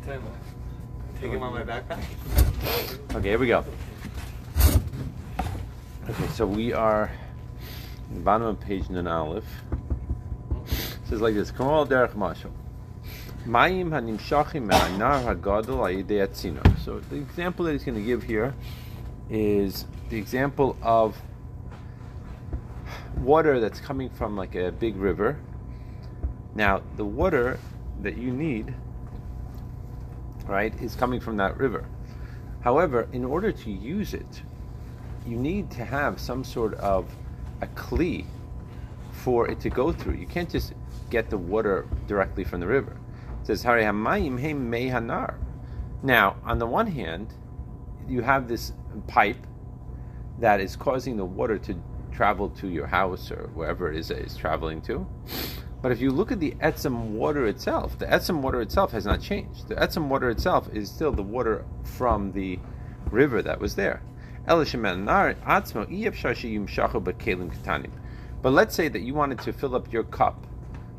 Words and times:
Take 0.00 1.32
him 1.32 1.42
on 1.42 1.52
my 1.52 1.62
backpack? 1.64 2.02
Okay, 3.14 3.28
here 3.28 3.38
we 3.38 3.46
go. 3.48 3.62
Okay, 6.08 6.26
so 6.28 6.46
we 6.46 6.72
are 6.72 7.10
in 8.08 8.14
the 8.14 8.20
bottom 8.22 8.46
of 8.46 8.58
page 8.58 8.88
Nun 8.88 9.06
Aleph. 9.06 9.44
It 10.66 10.98
says 11.04 11.20
like 11.20 11.34
this: 11.34 11.50
Kamal 11.50 11.86
derech 11.86 12.14
mashal. 12.14 12.52
Mayim 13.46 13.90
hanimshachim 13.90 14.62
me'anar 14.62 15.22
hagadol 15.24 16.04
ayidei. 16.06 16.78
So 16.78 17.00
the 17.00 17.16
example 17.16 17.66
that 17.66 17.72
he's 17.72 17.84
going 17.84 17.98
to 17.98 18.04
give 18.04 18.22
here 18.22 18.54
is 19.28 19.84
the 20.08 20.16
example 20.16 20.74
of 20.80 21.20
water 23.18 23.60
that's 23.60 23.78
coming 23.78 24.08
from 24.08 24.38
like 24.38 24.54
a 24.54 24.72
big 24.72 24.96
river. 24.96 25.38
Now, 26.54 26.80
the 26.96 27.04
water 27.04 27.58
that 28.00 28.16
you 28.16 28.32
need, 28.32 28.74
right, 30.46 30.74
is 30.80 30.94
coming 30.94 31.20
from 31.20 31.36
that 31.38 31.56
river. 31.56 31.84
However, 32.62 33.08
in 33.12 33.24
order 33.24 33.52
to 33.52 33.70
use 33.70 34.14
it, 34.14 34.42
you 35.26 35.36
need 35.36 35.70
to 35.72 35.84
have 35.84 36.20
some 36.20 36.44
sort 36.44 36.74
of 36.74 37.08
a 37.60 37.66
kli 37.68 38.24
for 39.10 39.48
it 39.48 39.60
to 39.60 39.70
go 39.70 39.92
through. 39.92 40.14
You 40.14 40.26
can't 40.26 40.50
just 40.50 40.74
get 41.10 41.30
the 41.30 41.38
water 41.38 41.86
directly 42.06 42.44
from 42.44 42.60
the 42.60 42.66
river. 42.66 42.96
It 43.42 43.46
says 43.46 43.62
Hari 43.62 43.82
Hamayim 43.82 44.38
He 44.38 44.52
Mehanar. 44.52 45.34
Now, 46.02 46.36
on 46.44 46.58
the 46.58 46.66
one 46.66 46.86
hand, 46.86 47.34
you 48.08 48.22
have 48.22 48.48
this 48.48 48.72
pipe 49.06 49.46
that 50.40 50.60
is 50.60 50.74
causing 50.74 51.16
the 51.16 51.24
water 51.24 51.58
to 51.58 51.80
travel 52.10 52.50
to 52.50 52.68
your 52.68 52.86
house 52.86 53.30
or 53.30 53.50
wherever 53.54 53.90
it 53.90 53.96
is 53.96 54.08
that 54.08 54.18
it's 54.18 54.36
traveling 54.36 54.80
to. 54.82 55.06
But 55.82 55.90
if 55.90 56.00
you 56.00 56.12
look 56.12 56.30
at 56.30 56.38
the 56.38 56.52
Etzem 56.62 57.10
water 57.10 57.46
itself, 57.46 57.98
the 57.98 58.06
Etzem 58.06 58.40
water 58.40 58.62
itself 58.62 58.92
has 58.92 59.04
not 59.04 59.20
changed. 59.20 59.66
The 59.66 59.74
Etzem 59.74 60.06
water 60.06 60.30
itself 60.30 60.72
is 60.72 60.88
still 60.88 61.10
the 61.10 61.24
water 61.24 61.64
from 61.82 62.30
the 62.32 62.60
river 63.10 63.42
that 63.42 63.58
was 63.58 63.74
there. 63.74 64.00
But 68.42 68.52
let's 68.52 68.74
say 68.74 68.88
that 68.88 69.00
you 69.00 69.14
wanted 69.14 69.38
to 69.40 69.52
fill 69.52 69.74
up 69.74 69.92
your 69.92 70.04
cup, 70.04 70.46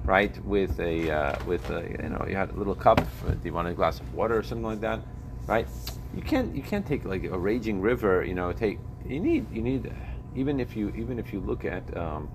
right, 0.04 0.46
with 0.46 0.80
a 0.80 1.12
uh, 1.12 1.46
with 1.46 1.70
a, 1.70 1.82
you 1.90 2.10
know 2.10 2.26
you 2.28 2.36
had 2.36 2.52
a 2.52 2.54
little 2.54 2.76
cup. 2.76 2.98
Do 2.98 3.38
you 3.44 3.54
want 3.54 3.68
a 3.70 3.74
glass 3.74 4.00
of 4.00 4.14
water 4.14 4.38
or 4.38 4.44
something 4.44 4.66
like 4.66 4.82
that, 4.82 5.00
right? 5.48 5.68
You 6.16 6.22
can't 6.22 6.56
you 6.56 6.62
can't 6.62 6.86
take 6.86 7.06
like 7.06 7.24
a 7.24 7.38
raging 7.38 7.82
river. 7.82 8.24
You 8.24 8.36
know, 8.36 8.52
take 8.52 8.80
you 9.06 9.20
need 9.20 9.46
you 9.52 9.62
need 9.62 9.92
even 10.36 10.60
if 10.60 10.76
you 10.76 10.90
even 10.96 11.20
if 11.20 11.34
you 11.34 11.40
look 11.42 11.66
at, 11.66 11.98
um, 11.98 12.30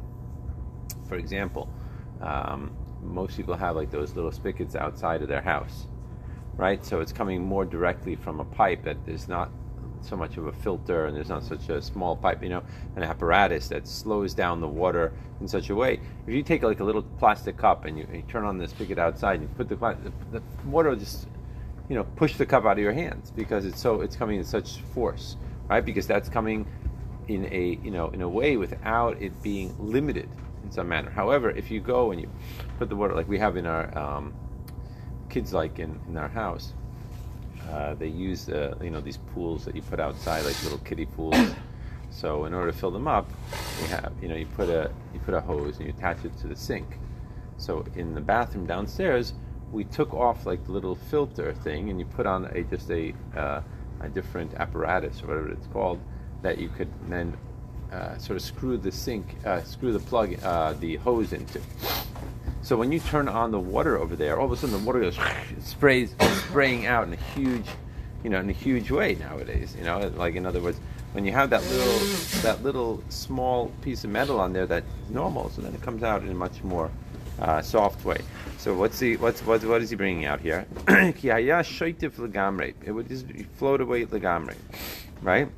for 1.08 1.16
example, 1.16 1.68
um, 2.20 2.76
most 3.02 3.36
people 3.36 3.54
have 3.54 3.76
like 3.76 3.90
those 3.90 4.14
little 4.14 4.32
spigots 4.32 4.74
outside 4.74 5.22
of 5.22 5.28
their 5.28 5.40
house, 5.40 5.86
right? 6.56 6.84
So 6.84 7.00
it's 7.00 7.12
coming 7.12 7.42
more 7.42 7.64
directly 7.64 8.16
from 8.16 8.40
a 8.40 8.44
pipe 8.44 8.84
that 8.84 8.96
is 9.06 9.28
not 9.28 9.50
so 10.00 10.16
much 10.16 10.36
of 10.36 10.46
a 10.46 10.52
filter 10.52 11.06
and 11.06 11.16
there's 11.16 11.28
not 11.28 11.42
such 11.42 11.68
a 11.68 11.82
small 11.82 12.16
pipe, 12.16 12.42
you 12.42 12.48
know, 12.48 12.62
an 12.96 13.02
apparatus 13.02 13.68
that 13.68 13.86
slows 13.86 14.34
down 14.34 14.60
the 14.60 14.68
water 14.68 15.12
in 15.40 15.48
such 15.48 15.70
a 15.70 15.74
way. 15.74 16.00
If 16.26 16.34
you 16.34 16.42
take 16.42 16.62
like 16.62 16.80
a 16.80 16.84
little 16.84 17.02
plastic 17.02 17.56
cup 17.56 17.84
and 17.84 17.98
you, 17.98 18.06
you 18.12 18.22
turn 18.22 18.44
on 18.44 18.58
the 18.58 18.68
spigot 18.68 18.98
outside 18.98 19.40
and 19.40 19.42
you 19.42 19.48
put 19.56 19.68
the, 19.68 19.76
the, 19.76 20.12
the 20.38 20.42
water 20.66 20.94
just, 20.94 21.26
you 21.88 21.96
know, 21.96 22.04
push 22.16 22.36
the 22.36 22.46
cup 22.46 22.64
out 22.64 22.72
of 22.72 22.78
your 22.78 22.92
hands 22.92 23.30
because 23.30 23.64
it's 23.64 23.80
so 23.80 24.00
it's 24.00 24.16
coming 24.16 24.38
in 24.38 24.44
such 24.44 24.78
force, 24.94 25.36
right? 25.68 25.84
Because 25.84 26.06
that's 26.06 26.28
coming 26.28 26.66
in 27.28 27.46
a 27.52 27.78
you 27.84 27.90
know 27.90 28.08
in 28.08 28.22
a 28.22 28.28
way 28.28 28.56
without 28.56 29.20
it 29.20 29.42
being 29.42 29.74
limited 29.78 30.28
in 30.68 30.72
some 30.72 30.88
manner. 30.88 31.10
However, 31.10 31.50
if 31.50 31.70
you 31.70 31.80
go 31.80 32.12
and 32.12 32.20
you 32.20 32.30
put 32.78 32.88
the 32.88 32.96
water 32.96 33.14
like 33.14 33.28
we 33.28 33.38
have 33.38 33.56
in 33.56 33.66
our 33.66 33.96
um, 33.98 34.34
kids 35.30 35.52
like 35.52 35.78
in, 35.78 35.98
in 36.08 36.16
our 36.16 36.28
house, 36.28 36.74
uh, 37.70 37.94
they 37.94 38.06
use 38.08 38.48
uh, 38.48 38.76
you 38.82 38.90
know 38.90 39.00
these 39.00 39.16
pools 39.34 39.64
that 39.64 39.74
you 39.74 39.82
put 39.82 39.98
outside 39.98 40.44
like 40.44 40.62
little 40.62 40.78
kiddie 40.78 41.06
pools. 41.06 41.36
so 42.10 42.44
in 42.44 42.54
order 42.54 42.70
to 42.70 42.76
fill 42.76 42.90
them 42.90 43.08
up, 43.08 43.30
you 43.80 43.86
have 43.88 44.12
you 44.20 44.28
know 44.28 44.36
you 44.36 44.46
put 44.46 44.68
a 44.68 44.90
you 45.14 45.20
put 45.20 45.34
a 45.34 45.40
hose 45.40 45.78
and 45.78 45.86
you 45.86 45.94
attach 45.96 46.24
it 46.24 46.36
to 46.38 46.46
the 46.46 46.56
sink. 46.56 46.98
So 47.56 47.84
in 47.96 48.14
the 48.14 48.20
bathroom 48.20 48.66
downstairs, 48.66 49.32
we 49.72 49.84
took 49.84 50.14
off 50.14 50.46
like 50.46 50.64
the 50.66 50.72
little 50.72 50.94
filter 50.94 51.52
thing 51.54 51.88
and 51.90 51.98
you 51.98 52.06
put 52.06 52.26
on 52.26 52.44
a 52.46 52.62
just 52.62 52.90
a 52.90 53.14
uh, 53.34 53.62
a 54.00 54.08
different 54.08 54.54
apparatus 54.54 55.22
or 55.22 55.28
whatever 55.28 55.50
it's 55.50 55.66
called 55.68 55.98
that 56.42 56.58
you 56.58 56.68
could 56.68 56.88
then 57.08 57.36
uh, 57.92 58.18
sort 58.18 58.36
of 58.36 58.42
screw 58.42 58.76
the 58.76 58.92
sink, 58.92 59.26
uh, 59.44 59.62
screw 59.62 59.92
the 59.92 60.00
plug, 60.00 60.36
uh, 60.42 60.74
the 60.74 60.96
hose 60.96 61.32
into. 61.32 61.60
So 62.62 62.76
when 62.76 62.92
you 62.92 63.00
turn 63.00 63.28
on 63.28 63.50
the 63.50 63.58
water 63.58 63.96
over 63.98 64.14
there, 64.16 64.38
all 64.38 64.46
of 64.46 64.52
a 64.52 64.56
sudden 64.56 64.78
the 64.78 64.84
water 64.84 65.00
goes 65.00 65.18
sprays, 65.64 66.14
spraying 66.46 66.86
out 66.86 67.06
in 67.06 67.14
a 67.14 67.16
huge, 67.16 67.66
you 68.22 68.30
know, 68.30 68.40
in 68.40 68.50
a 68.50 68.52
huge 68.52 68.90
way 68.90 69.14
nowadays. 69.14 69.74
You 69.78 69.84
know, 69.84 70.12
like 70.16 70.34
in 70.34 70.44
other 70.44 70.60
words, 70.60 70.78
when 71.12 71.24
you 71.24 71.32
have 71.32 71.50
that 71.50 71.62
little, 71.64 71.98
that 72.42 72.62
little 72.62 73.02
small 73.08 73.72
piece 73.82 74.04
of 74.04 74.10
metal 74.10 74.38
on 74.38 74.52
there 74.52 74.66
that's 74.66 74.86
normal, 75.08 75.48
so 75.50 75.62
then 75.62 75.74
it 75.74 75.80
comes 75.82 76.02
out 76.02 76.22
in 76.22 76.28
a 76.28 76.34
much 76.34 76.62
more 76.62 76.90
uh, 77.40 77.62
soft 77.62 78.04
way. 78.04 78.18
So 78.58 78.74
what's 78.74 78.98
the 78.98 79.16
what's 79.16 79.40
what, 79.46 79.64
what 79.64 79.80
is 79.80 79.90
he 79.90 79.96
bringing 79.96 80.26
out 80.26 80.40
here? 80.40 80.66
it 82.84 82.92
would 82.92 83.08
just 83.08 83.26
float 83.56 83.80
away 83.80 84.04
legamre, 84.04 84.56
right? 85.22 85.48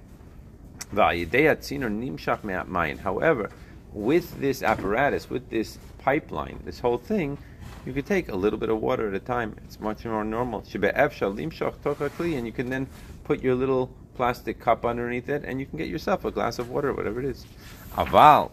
However, 2.99 3.51
with 3.93 4.41
this 4.41 4.63
apparatus, 4.63 5.31
with 5.31 5.51
this 5.51 5.79
pipeline, 5.99 6.61
this 6.65 6.81
whole 6.81 6.99
thing, 6.99 7.39
you 7.87 7.93
could 7.93 8.07
take 8.07 8.29
a 8.29 8.37
little 8.37 8.59
bit 8.59 8.69
of 8.69 8.81
water 8.81 9.09
at 9.09 9.15
a 9.15 9.21
time. 9.21 9.57
It's 9.65 9.81
much 9.81 10.05
more 10.05 10.25
normal. 10.25 10.65
And 10.75 12.47
you 12.47 12.53
can 12.53 12.71
then 12.71 12.87
put 13.25 13.43
your 13.43 13.55
little 13.55 13.91
plastic 14.15 14.61
cup 14.61 14.85
underneath 14.85 15.29
it, 15.29 15.45
and 15.45 15.59
you 15.61 15.67
can 15.67 15.79
get 15.79 15.89
yourself 15.89 16.25
a 16.25 16.31
glass 16.31 16.59
of 16.59 16.69
water, 16.71 16.93
whatever 16.93 17.21
it 17.21 17.27
is. 17.27 17.47
Aval, 17.93 18.51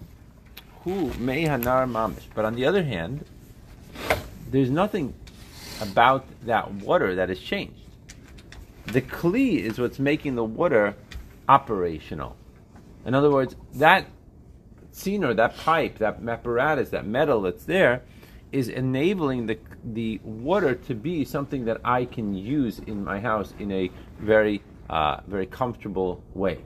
who 0.84 1.14
may 1.16 1.44
hanar 1.44 1.86
mamish. 1.92 2.24
But 2.34 2.46
on 2.46 2.56
the 2.56 2.66
other 2.66 2.84
hand, 2.84 3.26
there's 4.50 4.70
nothing 4.70 5.14
about 5.82 6.26
that 6.46 6.72
water 6.72 7.16
that 7.16 7.30
has 7.30 7.40
changed. 7.40 7.82
The 8.86 9.02
kli 9.02 9.60
is 9.60 9.78
what's 9.78 10.00
making 10.00 10.36
the 10.36 10.46
water 10.46 10.96
operational. 11.48 12.36
In 13.06 13.14
other 13.14 13.32
words, 13.32 13.56
that 13.76 14.06
tziner, 14.94 15.36
that 15.36 15.56
pipe, 15.58 16.00
that 16.00 16.20
apparatus, 16.28 16.90
that 16.90 17.06
metal 17.06 17.42
that's 17.42 17.66
there, 17.66 18.04
is 18.52 18.70
enabling 18.70 19.46
the 19.46 19.60
the 19.84 20.20
water 20.24 20.76
to 20.76 20.96
be 20.96 21.24
something 21.24 21.66
that 21.66 21.80
I 21.84 22.06
can 22.06 22.34
use 22.34 22.80
in 22.80 23.04
my 23.04 23.20
house 23.20 23.54
in 23.60 23.72
a 23.72 23.92
very 24.20 24.62
uh, 24.90 25.22
very 25.28 25.46
comfortable 25.46 26.24
way. 26.34 26.60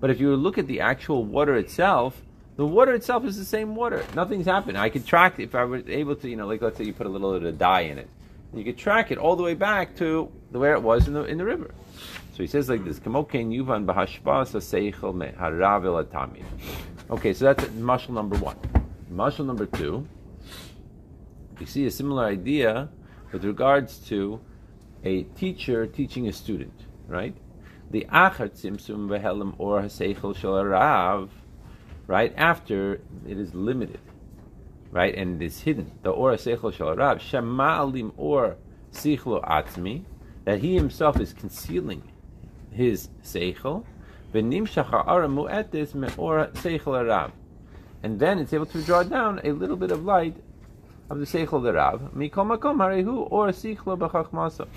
But 0.00 0.10
if 0.10 0.20
you 0.20 0.34
look 0.36 0.58
at 0.58 0.66
the 0.66 0.80
actual 0.80 1.24
water 1.24 1.56
itself, 1.56 2.22
the 2.56 2.66
water 2.66 2.94
itself 2.94 3.24
is 3.24 3.36
the 3.36 3.44
same 3.44 3.74
water. 3.74 4.04
Nothing's 4.14 4.46
happened. 4.46 4.78
I 4.78 4.88
could 4.88 5.06
track 5.06 5.38
if 5.38 5.54
I 5.54 5.64
were 5.64 5.82
able 5.88 6.16
to, 6.16 6.28
you 6.28 6.36
know, 6.36 6.46
like 6.46 6.62
let's 6.62 6.78
say 6.78 6.84
you 6.84 6.92
put 6.92 7.06
a 7.06 7.10
little 7.10 7.32
bit 7.32 7.42
of 7.42 7.58
dye 7.58 7.80
in 7.80 7.98
it, 7.98 8.08
you 8.54 8.64
could 8.64 8.78
track 8.78 9.10
it 9.10 9.18
all 9.18 9.36
the 9.36 9.42
way 9.42 9.54
back 9.54 9.96
to 9.96 10.30
where 10.50 10.74
it 10.74 10.82
was 10.82 11.08
in 11.08 11.14
the 11.14 11.24
in 11.24 11.38
the 11.38 11.44
river. 11.44 11.74
So 12.36 12.42
he 12.42 12.48
says 12.48 12.68
like 12.68 12.84
this: 12.84 13.00
yuvan 13.00 13.88
Okay, 17.08 17.32
so 17.32 17.44
that's 17.46 17.64
mushal 17.64 18.10
number 18.10 18.36
one. 18.36 18.56
Mushal 19.10 19.46
number 19.46 19.64
two, 19.64 20.06
we 21.58 21.64
see 21.64 21.86
a 21.86 21.90
similar 21.90 22.26
idea 22.26 22.90
with 23.32 23.42
regards 23.42 23.96
to 24.08 24.38
a 25.02 25.22
teacher 25.22 25.86
teaching 25.86 26.28
a 26.28 26.32
student, 26.34 26.78
right? 27.08 27.34
The 27.90 28.06
achar 28.12 28.50
tzimtzum 28.50 29.08
vehelim 29.08 29.54
or 29.56 29.80
haseichel 29.80 30.36
shel 30.36 30.62
rav, 30.62 31.30
right 32.06 32.34
after 32.36 33.00
it 33.26 33.38
is 33.38 33.54
limited, 33.54 34.00
right, 34.90 35.14
and 35.14 35.40
it 35.40 35.46
is 35.46 35.62
hidden. 35.62 35.92
The 36.02 36.10
or 36.10 36.32
haseichel 36.32 36.74
shel 36.74 36.94
rav 36.96 37.22
shema 37.22 37.78
alim 37.78 38.12
or 38.18 38.58
sichlo 38.92 39.42
atzmi, 39.42 40.04
that 40.44 40.60
he 40.60 40.74
himself 40.74 41.18
is 41.18 41.32
concealing 41.32 42.02
his 42.76 43.08
seichel, 43.24 43.84
and 48.02 48.20
then 48.20 48.38
it's 48.38 48.52
able 48.52 48.66
to 48.66 48.82
draw 48.82 49.02
down 49.02 49.40
a 49.44 49.52
little 49.52 49.76
bit 49.76 49.90
of 49.90 50.04
light 50.04 50.36
of 51.08 51.18
the 51.18 51.24
seichel 51.24 51.62
the. 51.62 52.12
Mikol 52.14 52.58
makom 52.58 53.30
or 53.30 53.48
sichlo 53.48 53.96
b'chachmasa. 53.98 54.68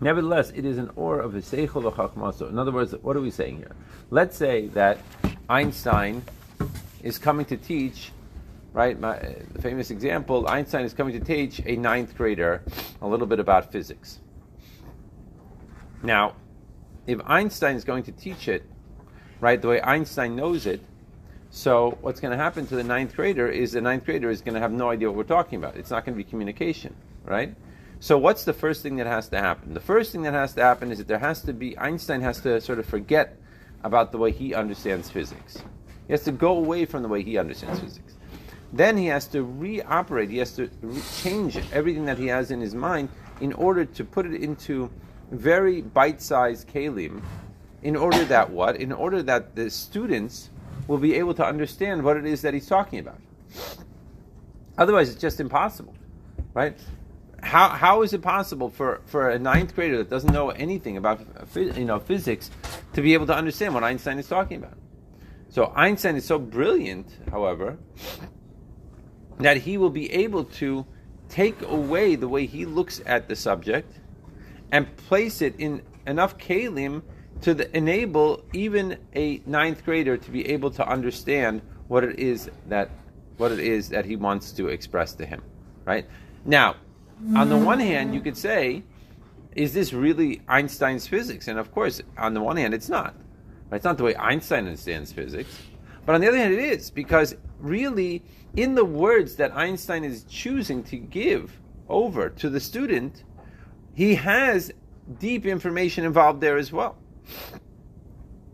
Nevertheless, 0.00 0.50
it 0.50 0.64
is 0.64 0.78
an 0.78 0.90
or 0.94 1.20
of 1.20 1.34
a 1.34 1.38
seichel 1.38 1.90
b'chachmasa. 1.90 2.50
In 2.50 2.58
other 2.58 2.72
words, 2.72 2.94
what 3.02 3.16
are 3.16 3.20
we 3.20 3.30
saying 3.30 3.56
here? 3.58 3.74
Let's 4.10 4.36
say 4.36 4.66
that 4.68 4.98
Einstein 5.48 6.22
is 7.02 7.18
coming 7.18 7.46
to 7.46 7.56
teach 7.56 8.12
right? 8.72 9.00
My, 9.00 9.18
the 9.52 9.62
famous 9.62 9.90
example 9.90 10.46
Einstein 10.46 10.84
is 10.84 10.92
coming 10.92 11.18
to 11.18 11.24
teach 11.24 11.60
a 11.64 11.76
ninth 11.76 12.16
grader 12.16 12.62
a 13.00 13.08
little 13.08 13.26
bit 13.26 13.40
about 13.40 13.72
physics. 13.72 14.20
Now, 16.02 16.34
if 17.08 17.18
Einstein 17.24 17.74
is 17.74 17.84
going 17.84 18.04
to 18.04 18.12
teach 18.12 18.48
it, 18.48 18.62
right, 19.40 19.60
the 19.60 19.66
way 19.66 19.80
Einstein 19.80 20.36
knows 20.36 20.66
it, 20.66 20.80
so 21.50 21.96
what's 22.02 22.20
going 22.20 22.32
to 22.32 22.36
happen 22.36 22.66
to 22.66 22.76
the 22.76 22.84
ninth 22.84 23.16
grader 23.16 23.48
is 23.48 23.72
the 23.72 23.80
ninth 23.80 24.04
grader 24.04 24.28
is 24.28 24.42
going 24.42 24.54
to 24.54 24.60
have 24.60 24.72
no 24.72 24.90
idea 24.90 25.08
what 25.08 25.16
we're 25.16 25.24
talking 25.24 25.58
about. 25.58 25.76
It's 25.76 25.90
not 25.90 26.04
going 26.04 26.16
to 26.16 26.22
be 26.22 26.28
communication, 26.28 26.94
right? 27.24 27.54
So 27.98 28.18
what's 28.18 28.44
the 28.44 28.52
first 28.52 28.82
thing 28.82 28.96
that 28.96 29.06
has 29.06 29.30
to 29.30 29.38
happen? 29.38 29.72
The 29.72 29.80
first 29.80 30.12
thing 30.12 30.22
that 30.22 30.34
has 30.34 30.52
to 30.54 30.62
happen 30.62 30.92
is 30.92 30.98
that 30.98 31.08
there 31.08 31.18
has 31.18 31.40
to 31.42 31.54
be 31.54 31.76
Einstein 31.78 32.20
has 32.20 32.42
to 32.42 32.60
sort 32.60 32.78
of 32.78 32.84
forget 32.84 33.38
about 33.82 34.12
the 34.12 34.18
way 34.18 34.30
he 34.30 34.54
understands 34.54 35.10
physics. 35.10 35.56
He 36.06 36.12
has 36.12 36.24
to 36.24 36.32
go 36.32 36.58
away 36.58 36.84
from 36.84 37.02
the 37.02 37.08
way 37.08 37.22
he 37.22 37.38
understands 37.38 37.80
physics. 37.80 38.16
Then 38.70 38.98
he 38.98 39.06
has 39.06 39.26
to 39.28 39.46
reoperate. 39.46 40.28
He 40.28 40.38
has 40.38 40.52
to 40.56 40.68
re- 40.82 41.00
change 41.22 41.58
everything 41.72 42.04
that 42.04 42.18
he 42.18 42.26
has 42.26 42.50
in 42.50 42.60
his 42.60 42.74
mind 42.74 43.08
in 43.40 43.54
order 43.54 43.86
to 43.86 44.04
put 44.04 44.26
it 44.26 44.42
into 44.42 44.90
very 45.30 45.82
bite-sized 45.82 46.68
kalim. 46.68 47.22
In 47.82 47.96
order 47.96 48.24
that 48.24 48.50
what? 48.50 48.76
In 48.76 48.92
order 48.92 49.22
that 49.22 49.54
the 49.54 49.70
students 49.70 50.50
will 50.86 50.98
be 50.98 51.14
able 51.14 51.34
to 51.34 51.44
understand 51.44 52.02
what 52.02 52.16
it 52.16 52.26
is 52.26 52.42
that 52.42 52.54
he's 52.54 52.66
talking 52.66 52.98
about. 52.98 53.20
Otherwise, 54.76 55.10
it's 55.10 55.20
just 55.20 55.40
impossible, 55.40 55.94
right? 56.54 56.78
How, 57.42 57.68
how 57.68 58.02
is 58.02 58.12
it 58.12 58.22
possible 58.22 58.68
for, 58.68 59.00
for 59.06 59.30
a 59.30 59.38
ninth 59.38 59.74
grader 59.74 59.98
that 59.98 60.10
doesn't 60.10 60.32
know 60.32 60.50
anything 60.50 60.96
about 60.96 61.20
you 61.54 61.84
know 61.84 62.00
physics 62.00 62.50
to 62.94 63.02
be 63.02 63.14
able 63.14 63.26
to 63.26 63.34
understand 63.34 63.74
what 63.74 63.84
Einstein 63.84 64.18
is 64.18 64.28
talking 64.28 64.56
about? 64.58 64.76
So 65.50 65.72
Einstein 65.76 66.16
is 66.16 66.24
so 66.24 66.38
brilliant, 66.38 67.06
however, 67.30 67.78
that 69.38 69.58
he 69.58 69.78
will 69.78 69.90
be 69.90 70.12
able 70.12 70.44
to 70.44 70.86
take 71.28 71.60
away 71.62 72.16
the 72.16 72.28
way 72.28 72.46
he 72.46 72.64
looks 72.64 73.00
at 73.06 73.28
the 73.28 73.36
subject 73.36 73.98
and 74.72 74.94
place 74.96 75.42
it 75.42 75.54
in 75.58 75.82
enough 76.06 76.38
kalim 76.38 77.02
to 77.42 77.54
the, 77.54 77.76
enable 77.76 78.44
even 78.52 78.98
a 79.14 79.40
ninth 79.46 79.84
grader 79.84 80.16
to 80.16 80.30
be 80.30 80.48
able 80.48 80.70
to 80.72 80.86
understand 80.88 81.62
what 81.86 82.04
it 82.04 82.18
is 82.18 82.50
that 82.66 82.90
what 83.36 83.52
it 83.52 83.60
is 83.60 83.88
that 83.88 84.04
he 84.04 84.16
wants 84.16 84.52
to 84.52 84.68
express 84.68 85.14
to 85.14 85.24
him. 85.24 85.42
Right 85.84 86.06
now, 86.44 86.74
on 87.36 87.48
the 87.48 87.56
one 87.56 87.78
hand, 87.80 88.14
you 88.14 88.20
could 88.20 88.36
say, 88.36 88.82
is 89.54 89.72
this 89.72 89.92
really 89.92 90.42
Einstein's 90.48 91.06
physics? 91.06 91.48
And 91.48 91.58
of 91.58 91.72
course, 91.72 92.02
on 92.16 92.34
the 92.34 92.40
one 92.40 92.56
hand, 92.56 92.74
it's 92.74 92.88
not. 92.88 93.14
It's 93.72 93.84
not 93.84 93.96
the 93.96 94.04
way 94.04 94.16
Einstein 94.16 94.66
understands 94.66 95.12
physics. 95.12 95.56
But 96.04 96.14
on 96.14 96.20
the 96.20 96.28
other 96.28 96.36
hand, 96.36 96.54
it 96.54 96.60
is, 96.60 96.90
because 96.90 97.36
really, 97.60 98.22
in 98.56 98.74
the 98.74 98.84
words 98.84 99.36
that 99.36 99.54
Einstein 99.56 100.04
is 100.04 100.24
choosing 100.24 100.82
to 100.84 100.96
give 100.96 101.58
over 101.88 102.28
to 102.30 102.48
the 102.48 102.60
student, 102.60 103.24
he 103.98 104.14
has 104.14 104.70
deep 105.18 105.44
information 105.44 106.04
involved 106.04 106.40
there 106.40 106.56
as 106.56 106.70
well. 106.70 106.96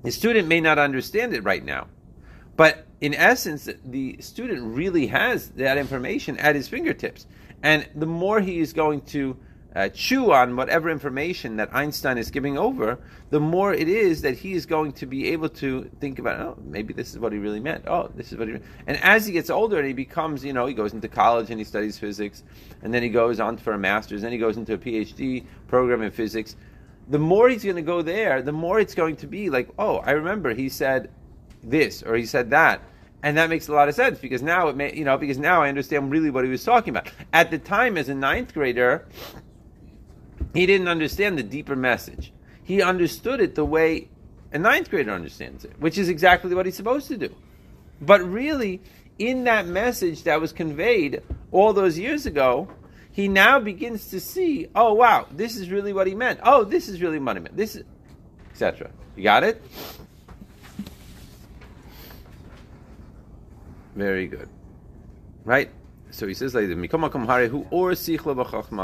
The 0.02 0.10
student 0.10 0.48
may 0.48 0.58
not 0.58 0.78
understand 0.78 1.34
it 1.34 1.44
right 1.44 1.62
now, 1.62 1.88
but 2.56 2.86
in 3.02 3.12
essence, 3.12 3.68
the 3.84 4.16
student 4.20 4.74
really 4.74 5.08
has 5.08 5.50
that 5.50 5.76
information 5.76 6.38
at 6.38 6.54
his 6.54 6.66
fingertips. 6.66 7.26
And 7.62 7.86
the 7.94 8.06
more 8.06 8.40
he 8.40 8.58
is 8.58 8.72
going 8.72 9.02
to 9.02 9.36
uh, 9.74 9.88
chew 9.88 10.32
on 10.32 10.54
whatever 10.56 10.88
information 10.88 11.56
that 11.56 11.74
Einstein 11.74 12.16
is 12.16 12.30
giving 12.30 12.56
over, 12.56 12.98
the 13.30 13.40
more 13.40 13.74
it 13.74 13.88
is 13.88 14.22
that 14.22 14.36
he 14.36 14.52
is 14.52 14.66
going 14.66 14.92
to 14.92 15.06
be 15.06 15.28
able 15.28 15.48
to 15.48 15.90
think 16.00 16.18
about, 16.18 16.40
oh, 16.40 16.58
maybe 16.64 16.94
this 16.94 17.10
is 17.10 17.18
what 17.18 17.32
he 17.32 17.38
really 17.38 17.60
meant. 17.60 17.84
Oh, 17.86 18.10
this 18.14 18.32
is 18.32 18.38
what 18.38 18.48
he. 18.48 18.54
And 18.86 18.96
as 19.02 19.26
he 19.26 19.32
gets 19.32 19.50
older 19.50 19.78
and 19.78 19.86
he 19.86 19.92
becomes, 19.92 20.44
you 20.44 20.52
know, 20.52 20.66
he 20.66 20.74
goes 20.74 20.92
into 20.92 21.08
college 21.08 21.50
and 21.50 21.58
he 21.58 21.64
studies 21.64 21.98
physics, 21.98 22.44
and 22.82 22.94
then 22.94 23.02
he 23.02 23.08
goes 23.08 23.40
on 23.40 23.56
for 23.56 23.72
a 23.72 23.78
master's, 23.78 24.22
and 24.22 24.26
then 24.26 24.32
he 24.32 24.38
goes 24.38 24.56
into 24.56 24.74
a 24.74 24.78
PhD 24.78 25.44
program 25.66 26.02
in 26.02 26.10
physics. 26.10 26.56
The 27.08 27.18
more 27.18 27.48
he's 27.48 27.64
going 27.64 27.76
to 27.76 27.82
go 27.82 28.00
there, 28.00 28.42
the 28.42 28.52
more 28.52 28.78
it's 28.78 28.94
going 28.94 29.16
to 29.16 29.26
be 29.26 29.50
like, 29.50 29.68
oh, 29.78 29.96
I 29.98 30.12
remember 30.12 30.54
he 30.54 30.68
said 30.68 31.10
this 31.62 32.02
or 32.02 32.14
he 32.14 32.26
said 32.26 32.50
that 32.50 32.80
and 33.24 33.38
that 33.38 33.48
makes 33.48 33.68
a 33.68 33.72
lot 33.72 33.88
of 33.88 33.94
sense 33.94 34.18
because 34.18 34.42
now 34.42 34.68
it 34.68 34.76
may, 34.76 34.94
you 34.94 35.02
know, 35.02 35.16
because 35.16 35.38
now 35.38 35.62
I 35.62 35.70
understand 35.70 36.12
really 36.12 36.28
what 36.28 36.44
he 36.44 36.50
was 36.50 36.62
talking 36.62 36.90
about. 36.90 37.10
At 37.32 37.50
the 37.50 37.56
time, 37.56 37.96
as 37.96 38.10
a 38.10 38.14
ninth 38.14 38.52
grader, 38.52 39.06
he 40.54 40.66
didn't 40.66 40.88
understand 40.88 41.36
the 41.36 41.42
deeper 41.42 41.76
message. 41.76 42.32
He 42.62 42.80
understood 42.80 43.40
it 43.40 43.54
the 43.56 43.64
way 43.64 44.08
a 44.52 44.58
ninth 44.58 44.88
grader 44.88 45.10
understands 45.10 45.64
it, 45.64 45.72
which 45.80 45.98
is 45.98 46.08
exactly 46.08 46.54
what 46.54 46.64
he's 46.64 46.76
supposed 46.76 47.08
to 47.08 47.18
do. 47.18 47.34
But 48.00 48.22
really, 48.22 48.80
in 49.18 49.44
that 49.44 49.66
message 49.66 50.22
that 50.22 50.40
was 50.40 50.52
conveyed 50.52 51.22
all 51.50 51.72
those 51.72 51.98
years 51.98 52.24
ago, 52.24 52.68
he 53.10 53.28
now 53.28 53.58
begins 53.60 54.08
to 54.10 54.20
see, 54.20 54.68
oh 54.74 54.94
wow, 54.94 55.26
this 55.30 55.56
is 55.56 55.70
really 55.70 55.92
what 55.92 56.06
he 56.06 56.14
meant. 56.14 56.40
Oh, 56.42 56.64
this 56.64 56.88
is 56.88 57.02
really 57.02 57.18
what 57.18 57.36
he 57.36 57.42
meant. 57.42 57.56
This 57.56 57.76
is, 57.76 57.84
etc. 58.50 58.90
You 59.16 59.24
got 59.24 59.44
it? 59.44 59.60
Very 63.94 64.26
good. 64.26 64.48
Right? 65.44 65.70
So 66.14 66.28
he 66.28 66.34
says 66.34 66.54
like 66.54 66.68
the 66.68 67.48
who 67.48 67.66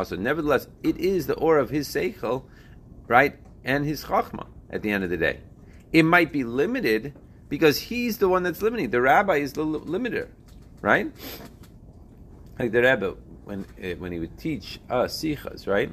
So 0.04 0.16
Nevertheless, 0.16 0.66
it 0.82 0.96
is 0.96 1.28
the 1.28 1.34
or 1.34 1.58
of 1.58 1.70
his 1.70 1.88
seichel, 1.88 2.42
right, 3.06 3.36
and 3.64 3.86
his 3.86 4.04
chachma 4.04 4.48
at 4.68 4.82
the 4.82 4.90
end 4.90 5.04
of 5.04 5.10
the 5.10 5.16
day. 5.16 5.38
It 5.92 6.02
might 6.02 6.32
be 6.32 6.42
limited 6.42 7.14
because 7.48 7.78
he's 7.78 8.18
the 8.18 8.28
one 8.28 8.42
that's 8.42 8.62
limiting. 8.62 8.90
The 8.90 9.00
rabbi 9.00 9.36
is 9.36 9.52
the 9.52 9.64
limiter, 9.64 10.26
right? 10.80 11.12
Like 12.58 12.72
the 12.72 12.82
rabbi, 12.82 13.12
when 13.44 13.64
uh, 13.80 13.94
when 13.98 14.10
he 14.10 14.18
would 14.18 14.36
teach 14.36 14.80
us 14.90 15.16
sichas, 15.16 15.68
right? 15.68 15.92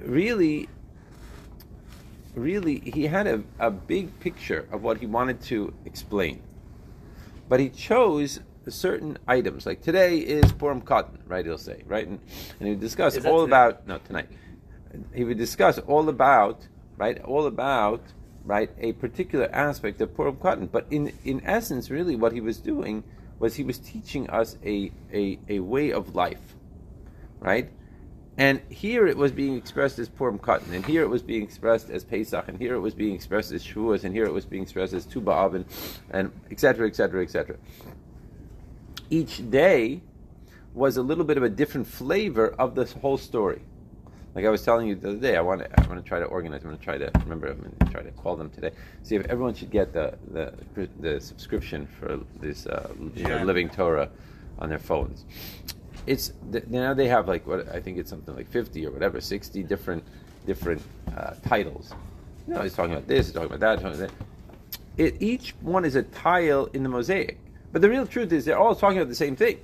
Really, 0.00 0.68
really, 2.36 2.78
he 2.78 3.08
had 3.08 3.26
a, 3.26 3.42
a 3.58 3.72
big 3.72 4.20
picture 4.20 4.68
of 4.70 4.84
what 4.84 4.98
he 4.98 5.06
wanted 5.06 5.40
to 5.42 5.74
explain 5.84 6.40
but 7.48 7.60
he 7.60 7.68
chose 7.68 8.40
certain 8.70 9.18
items. 9.26 9.66
Like 9.66 9.82
today 9.82 10.18
is 10.18 10.52
Purim 10.52 10.82
Katan, 10.82 11.18
right? 11.26 11.44
He'll 11.44 11.58
say, 11.58 11.82
right, 11.86 12.06
and, 12.06 12.20
and 12.58 12.68
he 12.68 12.70
would 12.70 12.80
discuss 12.80 13.16
all 13.24 13.42
today? 13.42 13.50
about 13.50 13.86
no 13.86 13.98
tonight. 13.98 14.28
He 15.14 15.24
would 15.24 15.38
discuss 15.38 15.78
all 15.78 16.08
about 16.08 16.66
right, 16.96 17.20
all 17.22 17.46
about 17.46 18.02
right 18.44 18.70
a 18.78 18.92
particular 18.92 19.48
aspect 19.52 20.00
of 20.00 20.14
Purim 20.14 20.36
Katan. 20.36 20.70
But 20.70 20.86
in 20.90 21.12
in 21.24 21.42
essence, 21.44 21.90
really, 21.90 22.16
what 22.16 22.32
he 22.32 22.40
was 22.40 22.58
doing 22.58 23.04
was 23.38 23.56
he 23.56 23.64
was 23.64 23.78
teaching 23.78 24.28
us 24.30 24.56
a 24.64 24.92
a, 25.12 25.38
a 25.48 25.58
way 25.60 25.92
of 25.92 26.14
life, 26.14 26.56
right? 27.40 27.70
And 28.36 28.60
here 28.68 29.06
it 29.06 29.16
was 29.16 29.30
being 29.30 29.56
expressed 29.56 29.98
as 30.00 30.08
Purim 30.08 30.40
Katan, 30.40 30.72
and 30.72 30.84
here 30.84 31.02
it 31.02 31.08
was 31.08 31.22
being 31.22 31.44
expressed 31.44 31.88
as 31.88 32.02
Pesach, 32.02 32.48
and 32.48 32.58
here 32.58 32.74
it 32.74 32.80
was 32.80 32.92
being 32.92 33.14
expressed 33.14 33.52
as 33.52 33.62
Shavuos, 33.64 34.02
and 34.02 34.12
here 34.12 34.24
it 34.24 34.32
was 34.32 34.44
being 34.44 34.64
expressed 34.64 34.92
as 34.92 35.06
Tu 35.06 35.20
B'Av, 35.20 35.64
and 36.10 36.32
etc., 36.50 36.88
etc., 36.88 37.22
etc. 37.22 37.56
Each 39.10 39.48
day 39.50 40.00
was 40.72 40.96
a 40.96 41.02
little 41.02 41.24
bit 41.24 41.36
of 41.36 41.42
a 41.42 41.48
different 41.48 41.86
flavor 41.86 42.54
of 42.58 42.74
this 42.74 42.92
whole 42.92 43.18
story. 43.18 43.62
Like 44.34 44.44
I 44.44 44.48
was 44.48 44.64
telling 44.64 44.88
you 44.88 44.96
the 44.96 45.10
other 45.10 45.18
day, 45.18 45.36
I 45.36 45.40
want 45.40 45.60
to, 45.60 45.80
I 45.80 45.86
want 45.86 46.02
to 46.02 46.08
try 46.08 46.18
to 46.18 46.24
organize. 46.24 46.62
I'm 46.62 46.68
going 46.68 46.78
to 46.78 46.84
try 46.84 46.98
to 46.98 47.10
remember. 47.20 47.48
I'm 47.48 47.58
going 47.58 47.76
to 47.78 47.86
try 47.86 48.02
to 48.02 48.10
call 48.12 48.34
them 48.34 48.50
today. 48.50 48.72
See 49.04 49.14
if 49.14 49.24
everyone 49.26 49.54
should 49.54 49.70
get 49.70 49.92
the 49.92 50.14
the, 50.32 50.52
the 50.98 51.20
subscription 51.20 51.86
for 51.86 52.18
this 52.40 52.66
uh, 52.66 52.92
you 53.14 53.28
know, 53.28 53.44
Living 53.44 53.70
Torah 53.70 54.10
on 54.58 54.68
their 54.68 54.78
phones 54.78 55.24
it's 56.06 56.32
now 56.68 56.94
they 56.94 57.08
have 57.08 57.28
like 57.28 57.46
what 57.46 57.68
I 57.74 57.80
think 57.80 57.98
it's 57.98 58.10
something 58.10 58.34
like 58.34 58.50
fifty 58.50 58.86
or 58.86 58.90
whatever, 58.90 59.20
sixty 59.20 59.62
different 59.62 60.04
different 60.46 60.82
uh, 61.16 61.34
titles. 61.46 61.94
You 62.46 62.54
know, 62.54 62.62
he's 62.62 62.74
talking 62.74 62.92
about 62.92 63.08
this, 63.08 63.26
he's 63.26 63.34
talking 63.34 63.46
about 63.46 63.60
that, 63.60 63.82
talking 63.82 63.98
about 63.98 64.10
that. 64.10 64.26
It, 64.96 65.20
each 65.20 65.54
one 65.60 65.84
is 65.84 65.96
a 65.96 66.02
tile 66.02 66.66
in 66.66 66.82
the 66.82 66.88
mosaic, 66.88 67.38
but 67.74 67.82
the 67.82 67.90
real 67.90 68.06
truth 68.06 68.32
is 68.32 68.46
they're 68.46 68.58
all 68.58 68.74
talking 68.74 68.98
about 68.98 69.10
the 69.10 69.14
same 69.14 69.36
thing, 69.36 69.58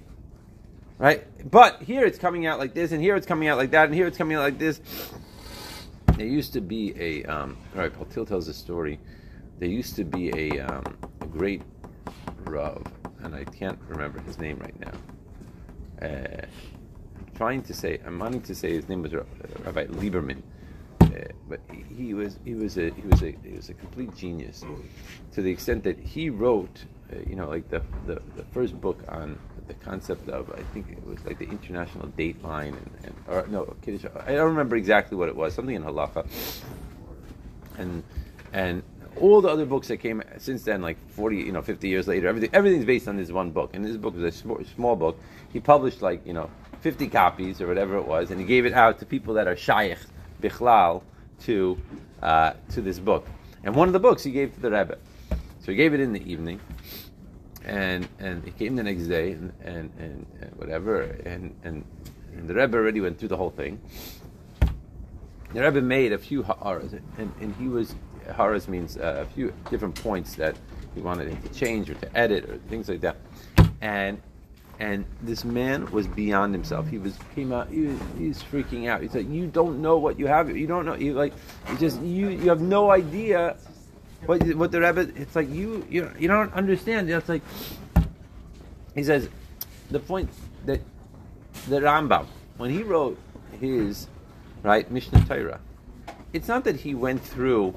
right? 0.98 1.24
But 1.50 1.80
here 1.80 2.04
it's 2.04 2.18
coming 2.18 2.44
out 2.44 2.58
like 2.58 2.74
this, 2.74 2.92
and 2.92 3.00
here 3.00 3.16
it's 3.16 3.26
coming 3.26 3.48
out 3.48 3.56
like 3.56 3.70
that, 3.70 3.86
and 3.86 3.94
here 3.94 4.06
it's 4.06 4.18
coming 4.18 4.36
out 4.36 4.42
like 4.42 4.58
this. 4.58 4.82
There 6.18 6.26
used 6.26 6.52
to 6.52 6.60
be 6.60 6.92
a 7.00 7.24
um, 7.24 7.56
all 7.74 7.80
right. 7.80 7.92
Paul 7.92 8.06
Till 8.06 8.26
tells 8.26 8.48
a 8.48 8.52
story. 8.52 9.00
There 9.58 9.68
used 9.68 9.96
to 9.96 10.04
be 10.04 10.30
a, 10.36 10.60
um, 10.60 10.96
a 11.20 11.26
great 11.26 11.62
rav, 12.44 12.82
and 13.22 13.34
I 13.34 13.44
can't 13.44 13.78
remember 13.88 14.20
his 14.20 14.38
name 14.38 14.58
right 14.58 14.78
now 14.80 14.92
uh, 16.02 16.46
trying 17.36 17.62
to 17.62 17.74
say, 17.74 18.00
I'm 18.06 18.18
wanting 18.18 18.42
to 18.42 18.54
say 18.54 18.72
his 18.72 18.88
name 18.88 19.02
was 19.02 19.12
Rabbi 19.12 19.86
Lieberman, 19.86 20.42
uh, 21.00 21.06
but 21.48 21.60
he 21.96 22.14
was 22.14 22.38
he 22.44 22.54
was 22.54 22.78
a 22.78 22.90
he 22.90 23.02
was 23.02 23.22
a 23.22 23.34
he 23.42 23.52
was 23.56 23.68
a 23.68 23.74
complete 23.74 24.14
genius, 24.14 24.64
to 25.32 25.42
the 25.42 25.50
extent 25.50 25.84
that 25.84 25.98
he 25.98 26.30
wrote, 26.30 26.84
uh, 26.84 26.99
you 27.28 27.36
know, 27.36 27.48
like 27.48 27.68
the, 27.68 27.82
the, 28.06 28.20
the 28.36 28.44
first 28.52 28.80
book 28.80 28.98
on 29.08 29.38
the 29.66 29.74
concept 29.74 30.28
of 30.28 30.50
I 30.50 30.62
think 30.72 30.90
it 30.90 31.06
was 31.06 31.24
like 31.24 31.38
the 31.38 31.48
international 31.48 32.08
date 32.08 32.42
line 32.42 32.74
and, 32.74 32.90
and 33.04 33.14
or 33.28 33.46
no 33.48 33.74
Kiddush, 33.82 34.04
I 34.26 34.32
don't 34.32 34.48
remember 34.48 34.76
exactly 34.76 35.16
what 35.16 35.28
it 35.28 35.36
was 35.36 35.54
something 35.54 35.74
in 35.74 35.82
halacha, 35.82 36.26
and 37.78 38.02
and 38.52 38.82
all 39.16 39.40
the 39.40 39.48
other 39.48 39.66
books 39.66 39.88
that 39.88 39.98
came 39.98 40.22
since 40.38 40.62
then, 40.62 40.82
like 40.82 40.96
40, 41.10 41.36
you 41.36 41.52
know, 41.52 41.62
50 41.62 41.88
years 41.88 42.06
later, 42.06 42.28
everything, 42.28 42.50
everything's 42.52 42.84
based 42.84 43.08
on 43.08 43.16
this 43.16 43.30
one 43.30 43.50
book. 43.50 43.70
And 43.74 43.84
this 43.84 43.96
book 43.96 44.14
was 44.14 44.22
a 44.22 44.32
small, 44.32 44.60
small 44.74 44.96
book. 44.96 45.18
He 45.52 45.60
published 45.60 46.02
like, 46.02 46.24
you 46.26 46.32
know, 46.32 46.50
50 46.80 47.08
copies 47.08 47.60
or 47.60 47.66
whatever 47.66 47.96
it 47.96 48.06
was, 48.06 48.30
and 48.30 48.40
he 48.40 48.46
gave 48.46 48.66
it 48.66 48.72
out 48.72 48.98
to 49.00 49.06
people 49.06 49.34
that 49.34 49.46
are 49.46 49.56
shaykh, 49.56 49.98
bichlal, 50.40 51.02
to, 51.40 51.78
uh, 52.22 52.52
to 52.70 52.80
this 52.80 52.98
book. 52.98 53.26
And 53.64 53.74
one 53.74 53.88
of 53.88 53.92
the 53.92 54.00
books 54.00 54.22
he 54.22 54.30
gave 54.30 54.54
to 54.54 54.60
the 54.60 54.70
Rebbe. 54.70 54.96
So 55.60 55.72
he 55.72 55.74
gave 55.74 55.92
it 55.92 56.00
in 56.00 56.12
the 56.12 56.22
evening, 56.30 56.60
and 57.70 58.08
and 58.18 58.44
he 58.44 58.50
came 58.50 58.74
the 58.74 58.82
next 58.82 59.04
day, 59.04 59.32
and, 59.32 59.52
and, 59.62 59.90
and, 59.98 60.26
and 60.40 60.52
whatever, 60.56 61.02
and, 61.02 61.54
and 61.62 61.84
and 62.36 62.48
the 62.48 62.54
Rebbe 62.54 62.76
already 62.76 63.00
went 63.00 63.18
through 63.18 63.28
the 63.28 63.36
whole 63.36 63.50
thing. 63.50 63.80
The 65.54 65.62
Rebbe 65.62 65.80
made 65.80 66.12
a 66.12 66.18
few 66.18 66.42
ha'aras, 66.42 66.92
and, 66.92 67.32
and 67.40 67.54
he 67.56 67.68
was 67.68 67.94
ha'aras 68.36 68.68
means 68.68 68.96
uh, 68.96 69.24
a 69.24 69.34
few 69.34 69.52
different 69.70 69.94
points 69.94 70.34
that 70.34 70.56
he 70.94 71.00
wanted 71.00 71.28
him 71.28 71.40
to 71.42 71.48
change 71.50 71.88
or 71.88 71.94
to 71.94 72.18
edit 72.18 72.50
or 72.50 72.58
things 72.68 72.88
like 72.88 73.00
that, 73.02 73.16
and 73.80 74.20
and 74.80 75.04
this 75.22 75.44
man 75.44 75.88
was 75.92 76.08
beyond 76.08 76.52
himself. 76.52 76.88
He 76.88 76.98
was 76.98 77.16
came 77.36 77.52
out. 77.52 77.68
He 77.68 77.82
was, 77.82 77.98
he 78.18 78.28
was 78.28 78.42
freaking 78.42 78.88
out. 78.88 79.00
He's 79.00 79.14
like, 79.14 79.30
"You 79.30 79.46
don't 79.46 79.80
know 79.80 79.96
what 79.96 80.18
you 80.18 80.26
have. 80.26 80.56
You 80.56 80.66
don't 80.66 80.86
know. 80.86 80.94
You 80.94 81.14
like, 81.14 81.34
you 81.70 81.78
just 81.78 82.00
you 82.02 82.30
you 82.30 82.48
have 82.48 82.60
no 82.60 82.90
idea 82.90 83.56
what 84.26 84.42
what 84.54 84.72
the 84.72 84.80
Rebbe. 84.80 85.12
It's 85.16 85.34
like 85.34 85.50
you 85.50 85.86
you 85.88 86.10
you 86.18 86.28
don't 86.28 86.52
understand. 86.52 87.10
It's 87.10 87.28
like 87.28 87.42
he 88.94 89.04
says, 89.04 89.28
the 89.90 90.00
point 90.00 90.30
that 90.66 90.80
the 91.68 91.80
Rambam 91.80 92.26
when 92.56 92.70
he 92.70 92.82
wrote 92.82 93.18
his 93.60 94.08
right 94.62 94.90
Mishnah 94.90 95.24
Torah, 95.26 95.60
it's 96.32 96.48
not 96.48 96.64
that 96.64 96.76
he 96.76 96.94
went 96.94 97.22
through, 97.22 97.74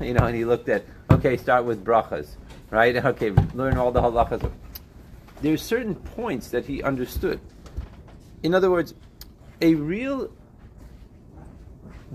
you 0.00 0.14
know, 0.14 0.24
and 0.26 0.36
he 0.36 0.44
looked 0.44 0.68
at 0.68 0.84
okay, 1.10 1.36
start 1.36 1.64
with 1.64 1.84
brachas, 1.84 2.36
right? 2.70 2.96
Okay, 3.04 3.30
learn 3.54 3.76
all 3.76 3.92
the 3.92 4.00
halachas 4.00 4.50
there's 5.42 5.62
certain 5.62 5.94
points 5.94 6.48
that 6.48 6.66
he 6.66 6.82
understood. 6.82 7.40
In 8.42 8.54
other 8.54 8.70
words, 8.70 8.94
a 9.60 9.74
real 9.74 10.30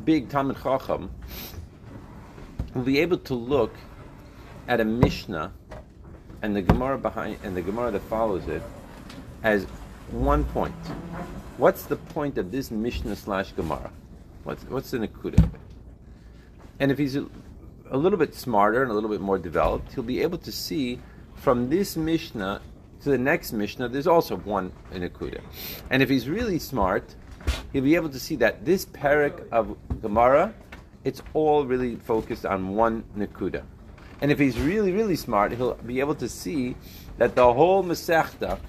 big 0.03 0.29
Talmud 0.29 0.57
Chacham 0.61 1.11
will 2.73 2.83
be 2.83 2.99
able 2.99 3.17
to 3.17 3.33
look 3.33 3.73
at 4.67 4.79
a 4.79 4.85
Mishnah 4.85 5.51
and 6.41 6.55
the 6.55 6.61
Gemara 6.61 6.97
behind 6.97 7.37
and 7.43 7.55
the 7.55 7.61
Gemara 7.61 7.91
that 7.91 8.01
follows 8.03 8.47
it 8.47 8.61
as 9.43 9.65
one 10.09 10.43
point. 10.45 10.75
What's 11.57 11.83
the 11.83 11.95
point 11.95 12.37
of 12.37 12.51
this 12.51 12.71
Mishnah 12.71 13.15
slash 13.15 13.51
Gemara? 13.51 13.91
What's 14.43 14.63
what's 14.63 14.91
the 14.91 14.97
Nakuda 14.97 15.37
of 15.37 15.53
it? 15.53 15.61
And 16.79 16.91
if 16.91 16.97
he's 16.97 17.15
a, 17.15 17.27
a 17.89 17.97
little 17.97 18.17
bit 18.17 18.33
smarter 18.33 18.81
and 18.81 18.91
a 18.91 18.93
little 18.93 19.09
bit 19.09 19.21
more 19.21 19.37
developed, 19.37 19.93
he'll 19.93 20.03
be 20.03 20.21
able 20.21 20.39
to 20.39 20.51
see 20.51 20.99
from 21.35 21.69
this 21.69 21.95
Mishnah 21.95 22.61
to 23.03 23.09
the 23.09 23.17
next 23.17 23.51
Mishnah, 23.51 23.89
there's 23.89 24.07
also 24.07 24.37
one 24.37 24.71
in. 24.93 25.09
And 25.89 26.03
if 26.03 26.09
he's 26.09 26.29
really 26.29 26.59
smart, 26.59 27.15
he'll 27.73 27.83
be 27.83 27.95
able 27.95 28.09
to 28.09 28.19
see 28.19 28.35
that 28.37 28.63
this 28.63 28.85
parak 28.85 29.49
of 29.49 29.75
Gemara, 30.01 30.53
it's 31.03 31.21
all 31.33 31.65
really 31.65 31.95
focused 31.95 32.45
on 32.45 32.75
one 32.75 33.03
Nakuda. 33.17 33.63
And 34.21 34.31
if 34.31 34.37
he's 34.37 34.59
really, 34.59 34.91
really 34.91 35.15
smart, 35.15 35.51
he'll 35.51 35.73
be 35.73 35.99
able 35.99 36.15
to 36.15 36.29
see 36.29 36.75
that 37.17 37.35
the 37.35 37.53
whole 37.53 37.83
Masechta 37.83 38.59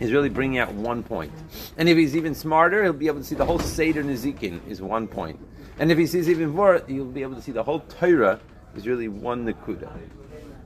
is 0.00 0.10
really 0.10 0.30
bringing 0.30 0.58
out 0.58 0.72
one 0.72 1.02
point. 1.02 1.32
And 1.76 1.88
if 1.88 1.96
he's 1.96 2.16
even 2.16 2.34
smarter, 2.34 2.82
he'll 2.82 2.92
be 2.92 3.06
able 3.08 3.18
to 3.18 3.24
see 3.24 3.34
the 3.34 3.44
whole 3.44 3.58
Seder 3.58 4.02
Nezikin 4.02 4.66
is 4.66 4.80
one 4.80 5.06
point. 5.06 5.38
And 5.78 5.92
if 5.92 5.98
he 5.98 6.06
sees 6.06 6.28
even 6.28 6.50
more, 6.50 6.82
he'll 6.88 7.04
be 7.04 7.22
able 7.22 7.34
to 7.34 7.42
see 7.42 7.52
the 7.52 7.62
whole 7.62 7.80
Torah 7.80 8.40
is 8.74 8.86
really 8.86 9.08
one 9.08 9.46
Nakuda. 9.46 9.90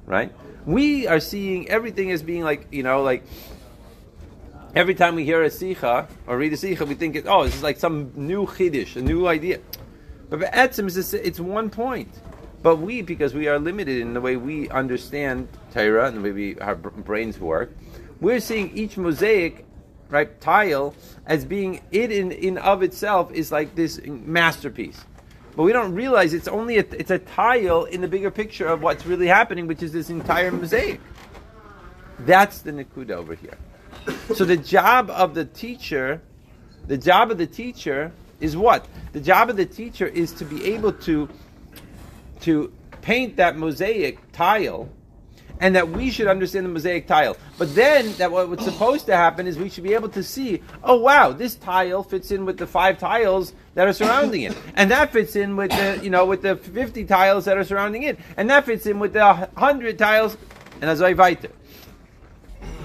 Right? 0.06 0.32
We 0.64 1.08
are 1.08 1.20
seeing 1.20 1.68
everything 1.68 2.12
as 2.12 2.22
being 2.22 2.42
like, 2.42 2.68
you 2.70 2.84
know, 2.84 3.02
like 3.02 3.24
every 4.76 4.94
time 4.94 5.16
we 5.16 5.24
hear 5.24 5.42
a 5.42 5.48
sicha 5.48 6.08
or 6.26 6.38
read 6.38 6.52
a 6.52 6.56
sicha, 6.56 6.86
we 6.86 6.94
think, 6.94 7.24
oh, 7.26 7.44
this 7.44 7.56
is 7.56 7.62
like 7.62 7.78
some 7.78 8.12
new 8.14 8.46
chiddush, 8.46 8.94
a 8.96 9.02
new 9.02 9.26
idea. 9.26 9.60
But 10.28 10.40
etzim 10.52 10.86
is 10.86 11.14
it's 11.14 11.40
one 11.40 11.70
point. 11.70 12.12
But 12.62 12.76
we, 12.76 13.02
because 13.02 13.34
we 13.34 13.48
are 13.48 13.58
limited 13.58 14.00
in 14.00 14.14
the 14.14 14.20
way 14.20 14.36
we 14.36 14.68
understand 14.70 15.48
Torah 15.72 16.08
and 16.08 16.16
the 16.16 16.20
way 16.20 16.32
we, 16.32 16.58
our 16.58 16.74
brains 16.74 17.38
work, 17.38 17.70
we're 18.20 18.40
seeing 18.40 18.76
each 18.76 18.96
mosaic, 18.96 19.64
right, 20.08 20.40
tile 20.40 20.94
as 21.26 21.44
being 21.44 21.80
it 21.92 22.10
in, 22.10 22.32
in 22.32 22.58
of 22.58 22.82
itself 22.82 23.32
is 23.32 23.52
like 23.52 23.74
this 23.74 24.00
masterpiece. 24.04 25.04
But 25.54 25.62
we 25.62 25.72
don't 25.72 25.94
realize 25.94 26.34
it's 26.34 26.48
only 26.48 26.78
a, 26.78 26.80
it's 26.80 27.10
a 27.10 27.18
tile 27.18 27.84
in 27.84 28.00
the 28.00 28.08
bigger 28.08 28.30
picture 28.30 28.66
of 28.66 28.82
what's 28.82 29.06
really 29.06 29.28
happening, 29.28 29.66
which 29.66 29.82
is 29.82 29.92
this 29.92 30.10
entire 30.10 30.50
mosaic. 30.50 31.00
That's 32.20 32.62
the 32.62 32.72
Nakuda 32.72 33.12
over 33.12 33.34
here. 33.34 33.56
So 34.34 34.44
the 34.44 34.56
job 34.56 35.10
of 35.10 35.34
the 35.34 35.44
teacher, 35.44 36.20
the 36.86 36.98
job 36.98 37.30
of 37.30 37.38
the 37.38 37.46
teacher 37.46 38.12
is 38.40 38.56
what? 38.56 38.86
The 39.12 39.20
job 39.20 39.50
of 39.50 39.56
the 39.56 39.66
teacher 39.66 40.06
is 40.06 40.32
to 40.32 40.44
be 40.44 40.74
able 40.74 40.92
to 40.92 41.28
to 42.40 42.72
paint 43.00 43.36
that 43.36 43.56
mosaic 43.56 44.18
tile 44.32 44.88
and 45.60 45.74
that 45.74 45.88
we 45.88 46.10
should 46.10 46.26
understand 46.26 46.66
the 46.66 46.70
mosaic 46.70 47.06
tile. 47.06 47.36
But 47.58 47.74
then 47.74 48.12
that 48.14 48.30
what's 48.30 48.64
supposed 48.64 49.06
to 49.06 49.16
happen 49.16 49.46
is 49.46 49.56
we 49.56 49.70
should 49.70 49.84
be 49.84 49.94
able 49.94 50.10
to 50.10 50.22
see, 50.22 50.62
oh 50.84 51.00
wow, 51.00 51.32
this 51.32 51.54
tile 51.54 52.02
fits 52.02 52.30
in 52.30 52.44
with 52.44 52.58
the 52.58 52.66
five 52.66 52.98
tiles 52.98 53.54
that 53.74 53.88
are 53.88 53.92
surrounding 53.92 54.42
it, 54.42 54.56
and 54.74 54.90
that 54.90 55.12
fits 55.12 55.36
in 55.36 55.56
with 55.56 55.70
the 55.70 56.00
you 56.02 56.10
know 56.10 56.26
with 56.26 56.42
the 56.42 56.56
fifty 56.56 57.04
tiles 57.04 57.46
that 57.46 57.56
are 57.56 57.64
surrounding 57.64 58.02
it, 58.02 58.18
and 58.36 58.50
that 58.50 58.66
fits 58.66 58.86
in 58.86 58.98
with 58.98 59.12
the 59.12 59.48
hundred 59.56 59.98
tiles, 59.98 60.36
and 60.80 60.84
as 60.84 61.00
I 61.00 61.12
weiter. 61.14 61.50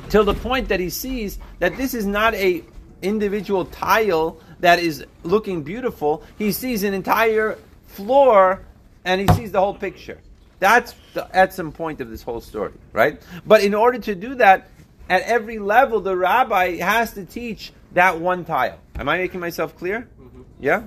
Till 0.09 0.23
the 0.23 0.33
point 0.33 0.67
that 0.69 0.79
he 0.79 0.89
sees 0.89 1.39
that 1.59 1.77
this 1.77 1.93
is 1.93 2.05
not 2.05 2.33
a 2.35 2.63
individual 3.01 3.65
tile 3.65 4.39
that 4.61 4.79
is 4.79 5.05
looking 5.23 5.63
beautiful. 5.63 6.23
He 6.37 6.51
sees 6.51 6.83
an 6.83 6.93
entire 6.93 7.57
floor, 7.87 8.63
and 9.03 9.21
he 9.21 9.27
sees 9.35 9.51
the 9.51 9.59
whole 9.59 9.75
picture. 9.75 10.19
That's 10.59 10.95
the, 11.13 11.27
at 11.35 11.53
some 11.53 11.71
point 11.71 12.01
of 12.01 12.09
this 12.09 12.23
whole 12.23 12.39
story, 12.39 12.73
right? 12.93 13.21
But 13.45 13.63
in 13.63 13.73
order 13.73 13.99
to 13.99 14.15
do 14.15 14.35
that, 14.35 14.69
at 15.09 15.23
every 15.23 15.59
level, 15.59 15.99
the 15.99 16.15
rabbi 16.15 16.77
has 16.77 17.13
to 17.13 17.25
teach 17.25 17.73
that 17.93 18.19
one 18.19 18.45
tile. 18.45 18.79
Am 18.95 19.09
I 19.09 19.17
making 19.17 19.39
myself 19.39 19.75
clear? 19.75 20.07
Mm-hmm. 20.21 20.41
Yeah? 20.59 20.83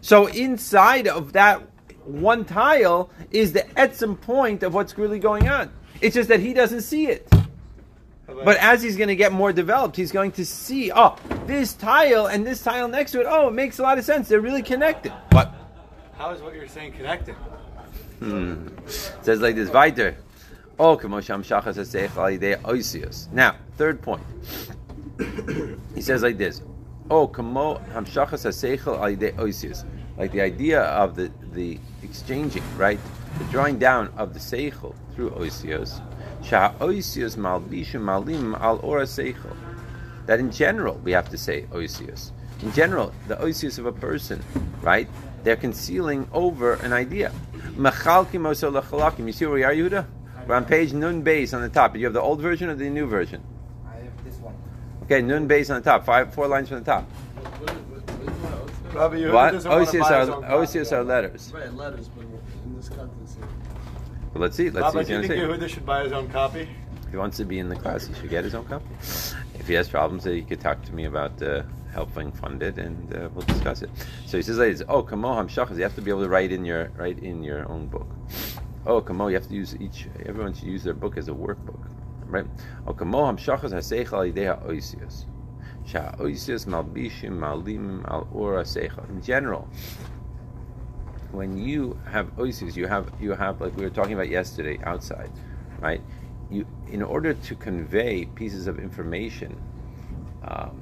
So 0.00 0.26
inside 0.28 1.08
of 1.08 1.32
that 1.34 1.60
one 2.04 2.44
tile 2.44 3.10
is 3.30 3.52
the 3.52 3.64
etzim 3.76 4.18
point 4.18 4.62
of 4.62 4.72
what's 4.72 4.96
really 4.96 5.18
going 5.18 5.48
on. 5.48 5.70
It's 6.00 6.14
just 6.14 6.28
that 6.28 6.40
he 6.40 6.54
doesn't 6.54 6.82
see 6.82 7.08
it. 7.08 7.28
But 8.28 8.58
as 8.58 8.82
he's 8.82 8.96
going 8.96 9.08
to 9.08 9.16
get 9.16 9.32
more 9.32 9.52
developed, 9.52 9.96
he's 9.96 10.12
going 10.12 10.32
to 10.32 10.44
see, 10.44 10.92
oh, 10.94 11.16
this 11.46 11.72
tile 11.72 12.26
and 12.26 12.46
this 12.46 12.62
tile 12.62 12.86
next 12.86 13.12
to 13.12 13.20
it, 13.20 13.26
oh, 13.28 13.48
it 13.48 13.52
makes 13.52 13.78
a 13.78 13.82
lot 13.82 13.98
of 13.98 14.04
sense. 14.04 14.28
They're 14.28 14.40
really 14.40 14.62
connected. 14.62 15.12
What? 15.30 15.52
How 16.16 16.30
is 16.30 16.42
what 16.42 16.54
you're 16.54 16.68
saying 16.68 16.92
connected? 16.92 17.34
Hmm. 18.18 18.68
says 18.86 19.40
like 19.40 19.54
this, 19.54 19.70
weiter. 19.70 20.16
Oh, 20.78 20.96
Now, 23.32 23.56
third 23.76 24.02
point. 24.02 24.22
he 25.94 26.02
says 26.02 26.22
like 26.22 26.36
this. 26.36 26.62
Oh, 27.10 27.26
like 30.18 30.32
the 30.32 30.40
idea 30.40 30.82
of 30.82 31.16
the, 31.16 31.30
the 31.52 31.78
exchanging, 32.02 32.62
right? 32.76 32.98
The 33.38 33.44
drawing 33.44 33.78
down 33.78 34.12
of 34.16 34.34
the 34.34 34.40
seichel 34.40 34.94
through 35.14 35.30
oisios. 35.30 36.02
Malim 38.00 38.54
al 38.60 38.80
ora 38.82 39.04
seichel. 39.04 39.56
That 40.26 40.40
in 40.40 40.50
general, 40.50 40.96
we 41.04 41.12
have 41.12 41.28
to 41.30 41.38
say 41.38 41.62
oisios. 41.72 42.32
In 42.62 42.72
general, 42.72 43.12
the 43.28 43.36
oisios 43.36 43.78
of 43.78 43.86
a 43.86 43.92
person, 43.92 44.42
right? 44.82 45.08
They're 45.44 45.56
concealing 45.56 46.28
over 46.32 46.74
an 46.74 46.92
idea. 46.92 47.32
You 47.76 49.32
see 49.32 49.46
where 49.46 49.54
we 49.54 49.62
are, 49.64 49.72
Yehuda? 49.72 50.06
We're 50.46 50.54
on 50.54 50.64
page 50.64 50.92
Nun 50.92 51.22
Beis 51.22 51.54
on 51.54 51.62
the 51.62 51.68
top. 51.68 51.96
You 51.96 52.04
have 52.06 52.14
the 52.14 52.20
old 52.20 52.40
version 52.40 52.68
or 52.70 52.74
the 52.74 52.88
new 52.88 53.06
version? 53.06 53.42
I 53.86 53.96
have 53.96 54.24
this 54.24 54.36
one. 54.38 54.54
Okay, 55.04 55.22
Nun 55.22 55.48
Beis 55.48 55.70
on 55.70 55.80
the 55.80 55.90
top. 55.90 56.04
Five, 56.04 56.34
four 56.34 56.48
lines 56.48 56.68
from 56.68 56.80
the 56.80 56.84
top. 56.84 57.04
What? 58.94 59.52
doesn't 59.52 59.70
want 59.70 59.90
to 59.90 59.98
buy 59.98 60.10
OCS 60.10 60.72
his 60.72 60.92
are, 60.92 61.00
are 61.00 61.04
letters. 61.04 61.52
Right, 61.54 61.72
letters, 61.74 62.08
but 62.08 62.24
in 62.24 62.76
this 62.76 62.88
context. 62.88 63.38
Well, 64.38 64.46
let's 64.46 64.56
see. 64.56 64.70
Let's 64.70 64.94
Rabbi, 64.94 65.02
see 65.02 65.08
do 65.08 65.14
what 65.16 65.22
you 65.22 65.28
think 65.28 65.62
Yehuda 65.62 65.68
should 65.68 65.84
buy 65.84 66.04
his 66.04 66.12
own 66.12 66.28
copy? 66.28 66.68
If 67.02 67.10
he 67.10 67.16
wants 67.16 67.38
to 67.38 67.44
be 67.44 67.58
in 67.58 67.68
the 67.68 67.74
class, 67.74 68.06
he 68.06 68.14
should 68.14 68.30
get 68.30 68.44
his 68.44 68.54
own 68.54 68.66
copy. 68.66 68.86
If 69.00 69.66
he 69.66 69.74
has 69.74 69.88
problems, 69.88 70.22
he 70.22 70.42
could 70.42 70.60
talk 70.60 70.80
to 70.84 70.94
me 70.94 71.06
about 71.06 71.42
uh, 71.42 71.64
helping 71.92 72.30
fund 72.30 72.62
it, 72.62 72.78
and 72.78 73.12
uh, 73.16 73.30
we'll 73.34 73.44
discuss 73.46 73.82
it. 73.82 73.90
So 74.26 74.36
he 74.36 74.44
says, 74.44 74.58
this, 74.58 74.82
"Oh, 74.88 75.02
kamoham 75.02 75.48
shachas." 75.48 75.76
You 75.76 75.82
have 75.82 75.96
to 75.96 76.02
be 76.02 76.12
able 76.12 76.22
to 76.22 76.28
write 76.28 76.52
in 76.52 76.64
your 76.64 76.90
write 76.90 77.18
in 77.18 77.42
your 77.42 77.68
own 77.68 77.88
book. 77.88 78.06
Oh, 78.86 79.00
kamo, 79.00 79.26
you 79.26 79.34
have 79.34 79.48
to 79.48 79.54
use 79.54 79.74
each. 79.80 80.06
Everyone 80.24 80.54
should 80.54 80.68
use 80.68 80.84
their 80.84 80.94
book 80.94 81.16
as 81.16 81.26
a 81.26 81.32
workbook, 81.32 81.88
right? 82.26 82.46
Oh, 82.86 82.92
kamoham 82.94 83.38
shachas 83.38 83.72
haseichel 83.72 84.32
ideha 84.32 84.64
oisius. 84.64 85.24
Sha 85.84 86.12
oisius 86.20 86.64
malbishim 86.66 87.32
malim 87.32 88.04
al 88.08 88.28
ora. 88.32 88.64
In 89.08 89.20
general, 89.20 89.68
when 91.32 91.58
you 91.58 91.98
have 92.10 92.34
oisius, 92.36 92.76
you 92.76 92.86
have 92.86 93.10
you 93.20 93.32
have 93.32 93.60
like 93.60 93.76
we 93.76 93.84
were 93.84 93.90
talking 93.90 94.14
about 94.14 94.28
yesterday 94.28 94.78
outside, 94.84 95.30
right? 95.80 96.00
You 96.50 96.66
in 96.88 97.02
order 97.02 97.34
to 97.34 97.54
convey 97.54 98.24
pieces 98.26 98.66
of 98.66 98.78
information. 98.78 99.60
Um, 100.42 100.80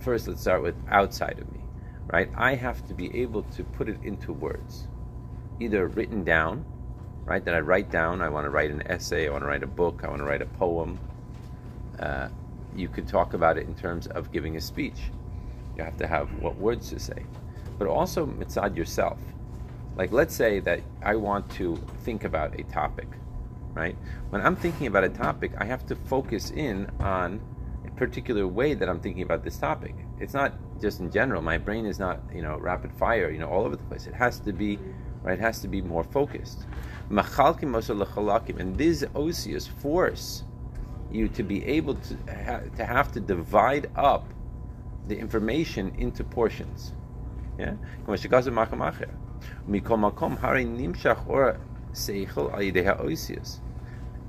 first, 0.00 0.26
let's 0.26 0.40
start 0.40 0.62
with 0.62 0.74
outside 0.88 1.38
of 1.38 1.52
me, 1.52 1.60
right? 2.08 2.28
I 2.36 2.54
have 2.54 2.86
to 2.88 2.94
be 2.94 3.14
able 3.20 3.42
to 3.44 3.62
put 3.62 3.88
it 3.88 3.98
into 4.02 4.32
words, 4.32 4.88
either 5.60 5.86
written 5.86 6.24
down, 6.24 6.64
right? 7.24 7.44
That 7.44 7.54
I 7.54 7.60
write 7.60 7.90
down. 7.90 8.20
I 8.20 8.28
want 8.28 8.46
to 8.46 8.50
write 8.50 8.70
an 8.70 8.82
essay. 8.86 9.28
I 9.28 9.30
want 9.30 9.42
to 9.44 9.48
write 9.48 9.62
a 9.62 9.68
book. 9.68 10.00
I 10.02 10.08
want 10.08 10.18
to 10.18 10.24
write 10.24 10.42
a 10.42 10.46
poem. 10.46 10.98
Uh, 12.00 12.28
you 12.74 12.88
could 12.88 13.06
talk 13.06 13.34
about 13.34 13.58
it 13.58 13.66
in 13.66 13.74
terms 13.74 14.08
of 14.08 14.32
giving 14.32 14.56
a 14.56 14.60
speech. 14.60 14.98
You 15.76 15.84
have 15.84 15.96
to 15.98 16.06
have 16.06 16.32
what 16.40 16.56
words 16.56 16.90
to 16.90 16.98
say, 16.98 17.24
but 17.78 17.86
also 17.86 18.26
mitzad 18.26 18.76
yourself. 18.76 19.18
Like 19.96 20.12
let's 20.12 20.34
say 20.34 20.60
that 20.60 20.80
I 21.02 21.16
want 21.16 21.50
to 21.52 21.76
think 22.04 22.24
about 22.24 22.58
a 22.58 22.62
topic, 22.64 23.08
right? 23.74 23.96
When 24.30 24.40
I'm 24.40 24.56
thinking 24.56 24.86
about 24.86 25.04
a 25.04 25.10
topic, 25.10 25.52
I 25.58 25.64
have 25.64 25.86
to 25.86 25.96
focus 25.96 26.50
in 26.50 26.90
on 27.00 27.40
a 27.86 27.90
particular 27.92 28.46
way 28.46 28.74
that 28.74 28.88
I'm 28.88 29.00
thinking 29.00 29.22
about 29.22 29.44
this 29.44 29.58
topic. 29.58 29.94
It's 30.18 30.34
not 30.34 30.54
just 30.80 31.00
in 31.00 31.10
general. 31.10 31.42
My 31.42 31.58
brain 31.58 31.84
is 31.84 31.98
not, 31.98 32.20
you 32.34 32.42
know, 32.42 32.56
rapid 32.58 32.92
fire, 32.92 33.30
you 33.30 33.38
know, 33.38 33.48
all 33.48 33.64
over 33.64 33.76
the 33.76 33.82
place. 33.84 34.06
It 34.06 34.14
has 34.14 34.38
to 34.40 34.52
be, 34.52 34.78
right? 35.22 35.38
It 35.38 35.42
has 35.42 35.60
to 35.60 35.68
be 35.68 35.82
more 35.82 36.04
focused. 36.04 36.66
And 37.10 37.18
this 38.78 39.02
osius 39.14 39.68
force 39.68 40.44
you 41.10 41.28
to 41.28 41.42
be 41.42 41.64
able 41.66 41.94
to 41.96 42.16
ha- 42.44 42.62
to 42.76 42.84
have 42.86 43.12
to 43.12 43.20
divide 43.20 43.90
up 43.96 44.26
the 45.08 45.18
information 45.18 45.94
into 45.98 46.24
portions. 46.24 46.92
Yeah, 47.58 47.74
מכל 49.67 49.97
מקום 49.97 50.35
הרי 50.39 50.65
נמשך 50.65 51.17
אור 51.27 51.39
שכל 51.93 52.47
על 52.53 52.61
ידי 52.61 52.87
האוסיוס. 52.87 53.61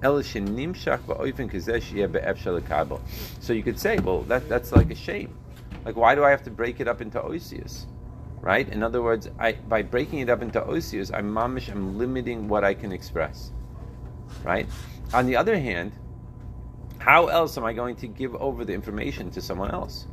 אלא 0.04 0.22
שנמשך 0.22 1.00
באופן 1.06 1.48
כזה 1.48 1.80
שיהיה 1.80 2.08
באפשר 2.08 2.52
לקבל. 2.52 2.96
So 3.40 3.52
you 3.52 3.62
could 3.62 3.78
say, 3.78 3.98
well, 3.98 4.22
that, 4.28 4.48
that's 4.48 4.72
like 4.72 4.90
a 4.90 4.94
shame. 4.94 5.30
Like, 5.84 5.96
why 5.96 6.14
do 6.14 6.24
I 6.24 6.30
have 6.30 6.42
to 6.44 6.50
break 6.50 6.80
it 6.80 6.88
up 6.88 7.00
into 7.00 7.20
osius? 7.20 7.86
Right? 8.40 8.68
In 8.68 8.82
other 8.82 9.02
words, 9.02 9.28
I, 9.38 9.52
by 9.52 9.82
breaking 9.82 10.20
it 10.20 10.30
up 10.30 10.42
into 10.42 10.60
osius, 10.60 11.10
I'm 11.12 11.32
mamish, 11.32 11.68
I'm 11.68 11.98
limiting 11.98 12.48
what 12.48 12.62
I 12.62 12.74
can 12.74 12.92
express. 12.92 13.50
Right? 14.44 14.66
On 15.12 15.26
the 15.26 15.36
other 15.36 15.58
hand, 15.58 15.92
how 16.98 17.26
else 17.26 17.56
am 17.58 17.64
I 17.64 17.72
going 17.72 17.96
to 17.96 18.06
give 18.06 18.34
over 18.36 18.64
the 18.64 18.74
information 18.74 19.30
to 19.32 19.40
someone 19.40 19.70
else? 19.70 20.06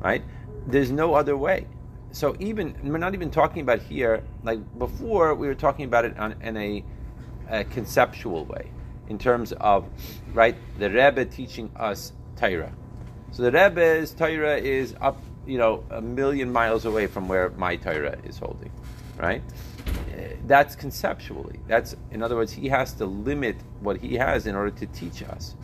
Right? 0.00 0.22
There's 0.66 0.90
no 0.90 1.14
other 1.14 1.36
way 1.36 1.66
so 2.11 2.35
even 2.39 2.75
we're 2.83 2.97
not 2.97 3.13
even 3.13 3.29
talking 3.29 3.61
about 3.61 3.79
here 3.79 4.23
like 4.43 4.59
before 4.77 5.35
we 5.35 5.47
were 5.47 5.55
talking 5.55 5.85
about 5.85 6.05
it 6.05 6.17
on, 6.17 6.35
in 6.41 6.57
a, 6.57 6.83
a, 7.49 7.63
conceptual 7.65 8.45
way 8.45 8.71
in 9.07 9.17
terms 9.17 9.51
of 9.53 9.87
right 10.33 10.55
the 10.79 10.89
Rebbe 10.89 11.25
teaching 11.25 11.71
us 11.75 12.13
Torah. 12.35 12.73
So 13.31 13.43
the 13.43 13.51
Rebbe's 13.51 14.11
Torah 14.11 14.57
is 14.57 14.95
up 15.01 15.21
you 15.45 15.57
know 15.57 15.83
a 15.89 16.01
million 16.01 16.51
miles 16.51 16.85
away 16.85 17.07
from 17.07 17.27
where 17.27 17.49
my 17.51 17.75
Torah 17.75 18.17
is 18.23 18.37
holding, 18.39 18.71
right? 19.17 19.41
That's 20.45 20.75
conceptually. 20.75 21.59
That's 21.67 21.95
in 22.11 22.23
other 22.23 22.35
words, 22.35 22.51
he 22.51 22.69
has 22.69 22.93
to 22.93 23.05
limit 23.05 23.57
what 23.81 23.97
he 23.97 24.15
has 24.15 24.47
in 24.47 24.55
order 24.55 24.71
to 24.71 24.85
teach 24.87 25.21
us. 25.23 25.55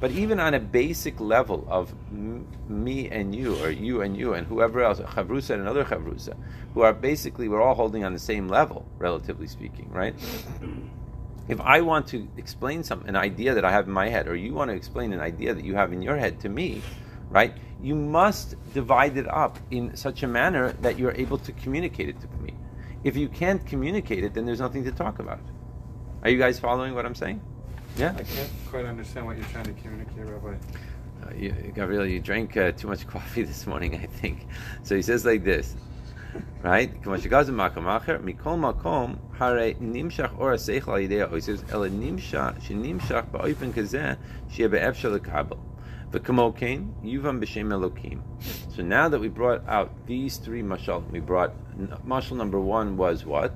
But 0.00 0.12
even 0.12 0.40
on 0.40 0.54
a 0.54 0.60
basic 0.60 1.20
level 1.20 1.66
of 1.68 1.92
m- 2.10 2.46
me 2.68 3.10
and 3.10 3.34
you, 3.34 3.56
or 3.62 3.70
you 3.70 4.00
and 4.00 4.16
you, 4.16 4.32
and 4.32 4.46
whoever 4.46 4.82
else, 4.82 4.98
chavrusa 4.98 5.50
and 5.50 5.62
another 5.62 5.84
chavrusa, 5.84 6.34
who 6.72 6.80
are 6.80 6.94
basically, 6.94 7.48
we're 7.48 7.60
all 7.60 7.74
holding 7.74 8.02
on 8.04 8.14
the 8.14 8.18
same 8.18 8.48
level, 8.48 8.86
relatively 8.98 9.46
speaking, 9.46 9.90
right? 9.90 10.14
If 11.48 11.60
I 11.60 11.82
want 11.82 12.06
to 12.08 12.26
explain 12.38 12.82
some 12.82 13.02
an 13.06 13.16
idea 13.16 13.54
that 13.54 13.64
I 13.64 13.72
have 13.72 13.86
in 13.86 13.92
my 13.92 14.08
head, 14.08 14.26
or 14.26 14.36
you 14.36 14.54
want 14.54 14.70
to 14.70 14.76
explain 14.76 15.12
an 15.12 15.20
idea 15.20 15.52
that 15.52 15.64
you 15.64 15.74
have 15.74 15.92
in 15.92 16.00
your 16.00 16.16
head 16.16 16.40
to 16.40 16.48
me, 16.48 16.80
right? 17.28 17.52
You 17.82 17.94
must 17.94 18.56
divide 18.72 19.18
it 19.18 19.28
up 19.28 19.58
in 19.70 19.96
such 19.96 20.22
a 20.22 20.26
manner 20.26 20.72
that 20.80 20.98
you're 20.98 21.12
able 21.12 21.38
to 21.38 21.52
communicate 21.52 22.08
it 22.08 22.20
to 22.20 22.28
me. 22.42 22.54
If 23.04 23.16
you 23.16 23.28
can't 23.28 23.64
communicate 23.66 24.24
it, 24.24 24.32
then 24.32 24.46
there's 24.46 24.60
nothing 24.60 24.84
to 24.84 24.92
talk 24.92 25.18
about. 25.18 25.40
Are 26.22 26.30
you 26.30 26.38
guys 26.38 26.58
following 26.58 26.94
what 26.94 27.04
I'm 27.04 27.14
saying? 27.14 27.40
Yeah. 27.96 28.14
I 28.16 28.22
can't 28.22 28.50
quite 28.68 28.86
understand 28.86 29.26
what 29.26 29.36
you're 29.36 29.46
trying 29.46 29.64
to 29.64 29.72
communicate, 29.72 30.26
Rabbi. 30.26 30.54
Uh, 31.22 31.34
you, 31.34 31.52
Gabriel, 31.74 32.06
you 32.06 32.20
drank 32.20 32.56
uh, 32.56 32.72
too 32.72 32.88
much 32.88 33.06
coffee 33.14 33.42
this 33.42 33.66
morning, 33.66 33.94
I 33.94 34.06
think. 34.06 34.46
So 34.82 34.96
he 34.96 35.02
says 35.02 35.24
like 35.24 35.44
this, 35.44 35.74
right? 36.62 36.90
mikol 37.02 38.56
makom 38.58 39.18
hare 39.36 39.74
nimshach 39.74 40.38
or 40.38 40.54
seichel 40.54 41.20
al 41.20 41.28
oisiv 41.28 41.70
el 41.72 41.80
nimshach 41.90 42.60
shenimshach 42.62 43.30
ba'ofen 43.30 43.72
kazeh 43.72 44.16
sheyeh 44.50 44.70
be'efshel 44.70 45.18
lekabel. 45.18 45.58
V'kamo 46.10 46.56
kain 46.56 46.94
yuvam 47.04 47.38
b'shem 47.40 47.68
elokim. 47.68 48.20
So 48.74 48.82
now 48.82 49.08
that 49.08 49.20
we 49.20 49.28
brought 49.28 49.68
out 49.68 50.06
these 50.06 50.38
three 50.38 50.62
mashal, 50.62 51.08
we 51.10 51.20
brought 51.20 51.52
mashal 52.06 52.36
number 52.36 52.58
one 52.60 52.96
was 52.96 53.26
what? 53.26 53.52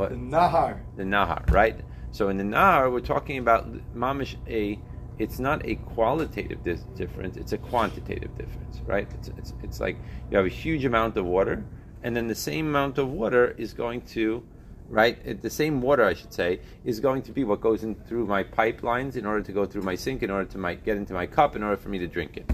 What? 0.00 0.10
The 0.12 0.16
Nahar. 0.16 0.80
The 0.96 1.02
Nahar, 1.02 1.50
right? 1.50 1.78
So 2.10 2.30
in 2.30 2.38
the 2.38 2.44
Nahar, 2.44 2.90
we're 2.90 3.00
talking 3.00 3.36
about 3.36 3.70
mamish 3.94 4.36
a. 4.48 4.80
It's 5.18 5.38
not 5.38 5.60
a 5.66 5.74
qualitative 5.74 6.64
dis- 6.64 6.84
difference; 6.96 7.36
it's 7.36 7.52
a 7.52 7.58
quantitative 7.58 8.34
difference, 8.34 8.80
right? 8.86 9.06
It's, 9.12 9.28
it's 9.36 9.52
it's 9.62 9.78
like 9.78 9.98
you 10.30 10.38
have 10.38 10.46
a 10.46 10.56
huge 10.64 10.86
amount 10.86 11.18
of 11.18 11.26
water, 11.26 11.62
and 12.02 12.16
then 12.16 12.28
the 12.28 12.34
same 12.34 12.68
amount 12.68 12.96
of 12.96 13.10
water 13.10 13.54
is 13.58 13.74
going 13.74 14.00
to, 14.16 14.42
right? 14.88 15.18
It, 15.22 15.42
the 15.42 15.50
same 15.50 15.82
water, 15.82 16.04
I 16.04 16.14
should 16.14 16.32
say, 16.32 16.60
is 16.82 16.98
going 16.98 17.20
to 17.24 17.32
be 17.32 17.44
what 17.44 17.60
goes 17.60 17.84
in 17.84 17.94
through 17.94 18.24
my 18.24 18.42
pipelines 18.42 19.16
in 19.16 19.26
order 19.26 19.42
to 19.42 19.52
go 19.52 19.66
through 19.66 19.82
my 19.82 19.96
sink, 19.96 20.22
in 20.22 20.30
order 20.30 20.48
to 20.52 20.56
my, 20.56 20.76
get 20.76 20.96
into 20.96 21.12
my 21.12 21.26
cup, 21.26 21.56
in 21.56 21.62
order 21.62 21.76
for 21.76 21.90
me 21.90 21.98
to 21.98 22.06
drink 22.06 22.38
it, 22.38 22.50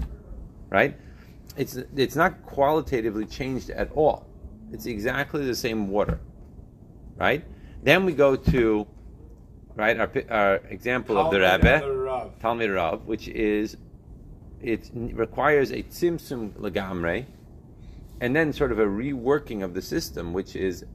right? 0.67 0.97
It's 1.55 1.77
it's 1.95 2.17
not 2.17 2.43
qualitatively 2.43 3.25
changed 3.25 3.69
at 3.69 3.89
all. 3.93 4.27
It's 4.73 4.85
exactly 4.85 5.45
the 5.45 5.55
same 5.55 5.87
water 5.87 6.19
right? 7.17 7.43
Then 7.83 8.05
we 8.05 8.13
go 8.13 8.35
to 8.35 8.87
right 9.75 9.99
our, 9.99 10.11
our 10.29 10.55
example 10.69 11.15
Talmud 11.15 11.41
of 11.41 11.61
the 11.61 11.67
Rebbe, 11.67 12.31
Talmud 12.39 12.71
Rav, 12.71 13.05
which 13.05 13.27
is 13.27 13.77
it 14.61 14.89
requires 14.93 15.71
a 15.71 15.83
tzimtzum 15.83 16.51
legamre, 16.53 17.25
and 18.21 18.35
then 18.35 18.51
sort 18.51 18.71
of 18.71 18.79
a 18.79 18.85
reworking 18.85 19.63
of 19.63 19.73
the 19.73 19.81
system, 19.81 20.33
which 20.33 20.55
is 20.55 20.85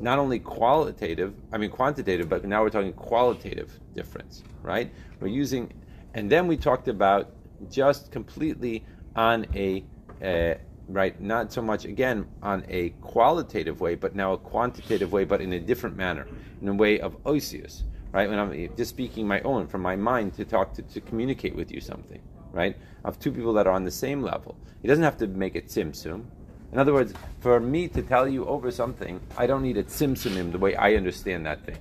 not 0.00 0.18
only 0.18 0.38
qualitative, 0.38 1.34
I 1.52 1.58
mean 1.58 1.70
quantitative, 1.70 2.28
but 2.28 2.44
now 2.44 2.62
we're 2.62 2.70
talking 2.70 2.92
qualitative 2.92 3.72
difference, 3.94 4.44
right? 4.62 4.92
We're 5.20 5.28
using, 5.28 5.72
and 6.14 6.30
then 6.30 6.46
we 6.46 6.56
talked 6.56 6.86
about 6.86 7.32
just 7.68 8.12
completely 8.12 8.84
on 9.16 9.46
a, 9.54 9.84
a 10.22 10.58
right? 10.88 11.20
Not 11.20 11.52
so 11.52 11.60
much 11.62 11.84
again 11.84 12.26
on 12.42 12.64
a 12.68 12.90
qualitative 13.00 13.80
way, 13.80 13.94
but 13.94 14.14
now 14.14 14.32
a 14.32 14.38
quantitative 14.38 15.12
way, 15.12 15.24
but 15.24 15.40
in 15.40 15.52
a 15.52 15.60
different 15.60 15.96
manner, 15.96 16.26
in 16.62 16.68
a 16.68 16.74
way 16.74 16.98
of 17.00 17.22
osius, 17.24 17.82
right? 18.12 18.28
When 18.28 18.38
I'm 18.38 18.76
just 18.76 18.90
speaking 18.90 19.26
my 19.26 19.40
own 19.42 19.66
from 19.66 19.82
my 19.82 19.96
mind 19.96 20.34
to 20.34 20.44
talk 20.44 20.72
to, 20.74 20.82
to 20.82 21.00
communicate 21.00 21.54
with 21.54 21.70
you 21.70 21.80
something, 21.80 22.20
right? 22.52 22.76
Of 23.04 23.18
two 23.18 23.30
people 23.30 23.52
that 23.54 23.66
are 23.66 23.72
on 23.72 23.84
the 23.84 23.90
same 23.90 24.22
level. 24.22 24.56
He 24.80 24.88
doesn't 24.88 25.04
have 25.04 25.18
to 25.18 25.26
make 25.26 25.56
it 25.56 25.66
tzimtzum. 25.66 26.24
In 26.72 26.78
other 26.78 26.92
words, 26.92 27.12
for 27.40 27.60
me 27.60 27.88
to 27.88 28.02
tell 28.02 28.28
you 28.28 28.46
over 28.46 28.70
something, 28.70 29.20
I 29.36 29.46
don't 29.46 29.62
need 29.62 29.76
a 29.76 29.84
tzimtzumim 29.84 30.52
the 30.52 30.58
way 30.58 30.74
I 30.74 30.94
understand 30.94 31.46
that 31.46 31.64
thing. 31.64 31.78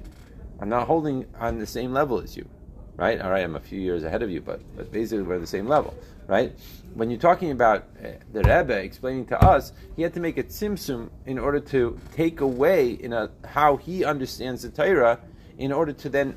I'm 0.60 0.70
not 0.70 0.88
holding 0.88 1.26
on 1.39 1.60
the 1.60 1.67
same 1.67 1.93
level 1.93 2.20
as 2.20 2.36
you, 2.36 2.48
right? 2.96 3.22
All 3.22 3.30
right, 3.30 3.43
I'm 3.43 3.56
a 3.56 3.60
few 3.60 3.80
years 3.80 4.04
ahead 4.04 4.24
of 4.24 4.32
you, 4.32 4.41
but, 4.41 4.62
but 4.76 4.91
basically 4.91 5.24
we're 5.24 5.39
the 5.39 5.48
same 5.48 5.67
level 5.67 5.93
right? 6.28 6.54
When 6.94 7.10
you're 7.10 7.20
talking 7.20 7.52
about 7.52 7.86
uh, 8.04 8.10
the 8.34 8.40
Rebbe 8.40 8.74
explaining 8.74 9.26
to 9.28 9.42
us, 9.42 9.72
he 9.96 10.02
had 10.02 10.13
to 10.13 10.20
make 10.20 10.38
a 10.38 10.44
tzimtzum 10.44 11.10
in 11.26 11.40
order 11.40 11.60
to 11.60 12.00
take 12.13 12.42
away 12.42 12.92
in 12.92 13.13
a, 13.13 13.30
how 13.46 13.78
he 13.78 14.04
understands 14.04 14.62
the 14.62 14.70
Torah, 14.70 15.20
in 15.58 15.72
order 15.72 15.94
to 15.94 16.10
then 16.10 16.36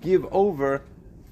give 0.00 0.26
over, 0.32 0.82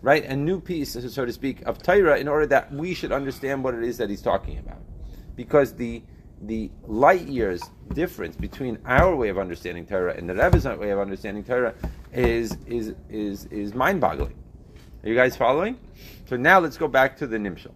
right, 0.02 0.24
a 0.24 0.36
new 0.36 0.60
piece, 0.60 0.92
so 0.92 1.24
to 1.24 1.32
speak, 1.32 1.62
of 1.62 1.82
Torah, 1.82 2.18
in 2.18 2.28
order 2.28 2.46
that 2.46 2.72
we 2.72 2.94
should 2.94 3.12
understand 3.12 3.64
what 3.64 3.74
it 3.74 3.82
is 3.82 3.96
that 3.98 4.10
he's 4.10 4.22
talking 4.22 4.58
about, 4.58 4.78
because 5.34 5.74
the 5.74 6.02
the 6.42 6.70
light 6.86 7.26
years 7.26 7.60
difference 7.94 8.36
between 8.36 8.78
our 8.86 9.16
way 9.16 9.28
of 9.28 9.38
understanding 9.38 9.84
Torah 9.84 10.14
and 10.16 10.28
the 10.28 10.34
Rebbe's 10.34 10.64
way 10.66 10.90
of 10.90 11.00
understanding 11.00 11.42
Torah 11.42 11.74
is 12.12 12.56
is 12.64 12.94
is 13.10 13.46
is 13.46 13.74
mind-boggling. 13.74 14.37
Are 15.04 15.08
you 15.08 15.14
guys 15.14 15.36
following? 15.36 15.78
So 16.28 16.36
now 16.36 16.58
let's 16.58 16.76
go 16.76 16.88
back 16.88 17.16
to 17.18 17.28
the 17.28 17.36
Nimshal. 17.36 17.70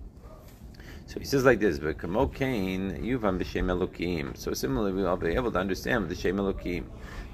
So 1.06 1.20
he 1.20 1.24
says 1.24 1.44
like 1.44 1.60
this, 1.60 1.78
"V'kamo 1.78 2.34
kain 2.34 2.90
yuvam 3.00 3.38
b'shem 3.38 3.66
elokim." 3.66 4.36
So 4.36 4.52
similarly, 4.54 4.92
we'll 4.92 5.16
be 5.16 5.28
able 5.28 5.52
to 5.52 5.58
understand 5.60 6.08
the 6.08 6.16
shem 6.16 6.38
elokim. 6.38 6.86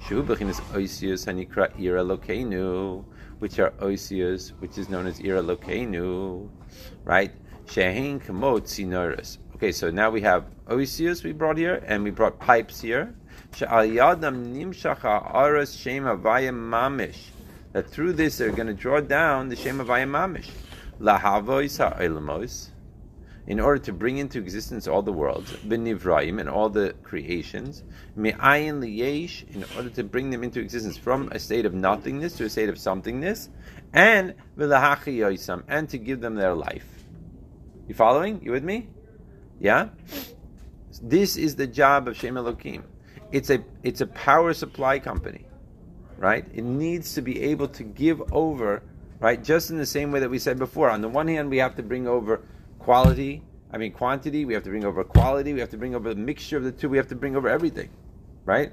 Shu 0.06 0.22
b'chinas 0.22 0.60
oisius 0.74 1.24
hanikra 1.24 1.72
ira 1.80 2.04
lokeinu, 2.04 3.02
which 3.38 3.58
are 3.58 3.70
oisius, 3.80 4.50
which 4.58 4.76
is 4.76 4.90
known 4.90 5.06
as 5.06 5.20
ira 5.20 5.40
lokeinu, 5.40 6.50
right? 7.04 7.32
Shehin 7.64 8.22
kamot 8.22 8.64
sinoris. 8.64 9.38
Okay, 9.54 9.72
so 9.72 9.90
now 9.90 10.10
we 10.10 10.20
have 10.20 10.44
oisius 10.66 11.24
we 11.24 11.32
brought 11.32 11.56
here, 11.56 11.82
and 11.86 12.04
we 12.04 12.10
brought 12.10 12.38
pipes 12.38 12.82
here. 12.82 13.14
She'al 13.54 13.86
yadam 13.86 14.54
nimshacha 14.54 15.34
aras 15.34 15.74
shem 15.74 16.04
avayim 16.04 16.54
mamish 16.54 17.30
that 17.72 17.88
through 17.88 18.14
this 18.14 18.38
they're 18.38 18.50
going 18.50 18.66
to 18.66 18.74
draw 18.74 19.00
down 19.00 19.48
the 19.48 19.56
Shem 19.56 19.80
of 19.80 19.88
Ayamamish. 19.88 20.50
Lahavois 21.00 22.70
in 23.48 23.58
order 23.60 23.82
to 23.82 23.94
bring 23.94 24.18
into 24.18 24.38
existence 24.38 24.86
all 24.86 25.00
the 25.00 25.12
worlds, 25.12 25.50
b'nivraim, 25.66 26.38
and 26.38 26.50
all 26.50 26.68
the 26.68 26.94
creations, 27.02 27.82
me'ayin 28.14 28.78
liyesh, 28.78 29.48
in 29.54 29.64
order 29.74 29.88
to 29.88 30.04
bring 30.04 30.28
them 30.28 30.44
into 30.44 30.60
existence 30.60 30.98
from 30.98 31.30
a 31.32 31.38
state 31.38 31.64
of 31.64 31.72
nothingness 31.72 32.34
to 32.34 32.44
a 32.44 32.48
state 32.50 32.68
of 32.68 32.74
somethingness, 32.74 33.48
and 33.94 34.34
v'lahachi 34.58 35.16
yoisam, 35.16 35.62
and 35.66 35.88
to 35.88 35.96
give 35.96 36.20
them 36.20 36.34
their 36.34 36.52
life. 36.52 36.86
You 37.88 37.94
following? 37.94 38.38
You 38.42 38.52
with 38.52 38.64
me? 38.64 38.88
Yeah? 39.58 39.88
This 41.00 41.38
is 41.38 41.56
the 41.56 41.66
job 41.66 42.06
of 42.06 42.18
Shem 42.18 42.34
Elokim. 42.34 42.82
It's 43.32 43.48
a 43.48 43.64
it's 43.82 44.02
a 44.02 44.06
power 44.08 44.52
supply 44.52 44.98
company, 44.98 45.46
right? 46.18 46.44
It 46.52 46.64
needs 46.64 47.14
to 47.14 47.22
be 47.22 47.40
able 47.42 47.68
to 47.68 47.82
give 47.82 48.20
over, 48.32 48.82
right? 49.20 49.42
Just 49.42 49.70
in 49.70 49.78
the 49.78 49.86
same 49.86 50.10
way 50.12 50.20
that 50.20 50.28
we 50.30 50.38
said 50.38 50.58
before. 50.58 50.90
On 50.90 51.00
the 51.00 51.08
one 51.08 51.28
hand, 51.28 51.48
we 51.48 51.58
have 51.58 51.76
to 51.76 51.82
bring 51.82 52.06
over 52.06 52.42
quality, 52.78 53.42
I 53.72 53.78
mean 53.78 53.92
quantity, 53.92 54.44
we 54.44 54.54
have 54.54 54.64
to 54.64 54.70
bring 54.70 54.84
over 54.84 55.04
quality, 55.04 55.52
we 55.52 55.60
have 55.60 55.70
to 55.70 55.78
bring 55.78 55.94
over 55.94 56.08
the 56.10 56.20
mixture 56.20 56.56
of 56.56 56.64
the 56.64 56.72
two, 56.72 56.88
we 56.88 56.96
have 56.96 57.08
to 57.08 57.14
bring 57.14 57.36
over 57.36 57.48
everything. 57.48 57.90
Right? 58.44 58.72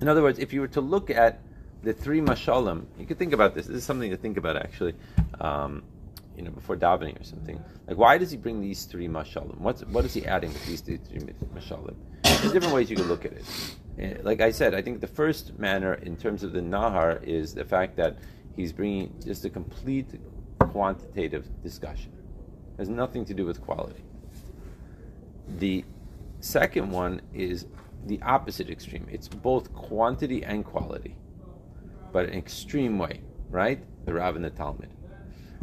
In 0.00 0.08
other 0.08 0.22
words, 0.22 0.38
if 0.38 0.52
you 0.52 0.60
were 0.60 0.68
to 0.68 0.80
look 0.80 1.10
at 1.10 1.40
the 1.82 1.92
three 1.92 2.20
mashalim, 2.20 2.86
you 2.98 3.06
could 3.06 3.18
think 3.18 3.32
about 3.32 3.54
this. 3.54 3.66
This 3.66 3.76
is 3.76 3.84
something 3.84 4.10
to 4.10 4.16
think 4.16 4.36
about 4.36 4.56
actually. 4.56 4.94
Um, 5.40 5.82
you 6.36 6.46
know, 6.46 6.52
before 6.52 6.74
davening 6.74 7.20
or 7.20 7.24
something. 7.24 7.62
Like, 7.86 7.98
why 7.98 8.16
does 8.16 8.30
he 8.30 8.38
bring 8.38 8.62
these 8.62 8.84
three 8.84 9.08
mashalim? 9.08 9.58
What's 9.58 9.84
what 9.84 10.06
is 10.06 10.14
he 10.14 10.24
adding 10.24 10.50
with 10.50 10.66
these 10.66 10.80
three 10.80 10.96
mashalim? 11.54 11.96
There's 12.22 12.52
different 12.52 12.74
ways 12.74 12.88
you 12.88 12.96
could 12.96 13.08
look 13.08 13.26
at 13.26 13.32
it. 13.32 13.44
Eh, 14.00 14.16
like 14.22 14.40
I 14.40 14.50
said, 14.50 14.74
I 14.74 14.82
think 14.82 15.00
the 15.00 15.06
first 15.06 15.58
manner 15.58 15.94
in 15.94 16.16
terms 16.16 16.42
of 16.42 16.52
the 16.52 16.60
nahar 16.60 17.22
is 17.22 17.54
the 17.54 17.64
fact 17.64 17.96
that 17.96 18.16
he's 18.56 18.72
bringing 18.72 19.14
just 19.24 19.44
a 19.44 19.50
complete 19.50 20.08
quantitative 20.58 21.46
discussion. 21.62 22.12
It 22.74 22.78
has 22.78 22.88
nothing 22.88 23.24
to 23.26 23.34
do 23.34 23.44
with 23.44 23.60
quality. 23.60 24.02
The 25.58 25.84
second 26.40 26.90
one 26.90 27.20
is 27.34 27.66
the 28.06 28.20
opposite 28.22 28.70
extreme. 28.70 29.06
It's 29.10 29.28
both 29.28 29.72
quantity 29.74 30.42
and 30.44 30.64
quality, 30.64 31.16
but 32.12 32.26
an 32.26 32.34
extreme 32.34 32.98
way, 32.98 33.20
right? 33.50 33.84
The 34.06 34.14
Rav 34.14 34.36
and 34.36 34.44
the 34.44 34.50
Talmud 34.50 34.88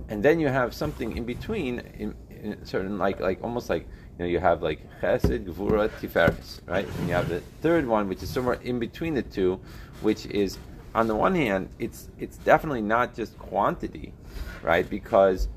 and 0.10 0.24
then 0.24 0.40
you 0.40 0.48
have 0.48 0.74
something 0.74 1.18
in 1.18 1.26
between, 1.26 1.80
in, 1.80 2.16
in 2.30 2.66
certain 2.66 2.98
like 2.98 3.20
like 3.20 3.44
almost 3.44 3.70
like 3.70 3.88
you 4.18 4.26
know 4.26 4.30
you 4.30 4.40
have 4.40 4.64
like 4.64 4.80
Chesed, 5.02 5.46
Gvura, 5.46 5.90
Tiferes, 5.90 6.60
right? 6.66 6.88
And 6.88 7.08
you 7.08 7.14
have 7.14 7.30
the 7.30 7.42
third 7.62 7.86
one, 7.86 8.08
which 8.08 8.24
is 8.24 8.30
somewhere 8.30 8.60
in 8.64 8.80
between 8.80 9.14
the 9.14 9.22
two, 9.22 9.60
which 10.02 10.26
is 10.26 10.58
on 10.96 11.08
the 11.08 11.16
one 11.16 11.36
hand, 11.36 11.70
it's 11.78 12.10
it's 12.18 12.38
definitely 12.38 12.82
not 12.82 13.16
just 13.16 13.38
quantity, 13.38 14.14
right? 14.64 14.90
Because 14.90 15.48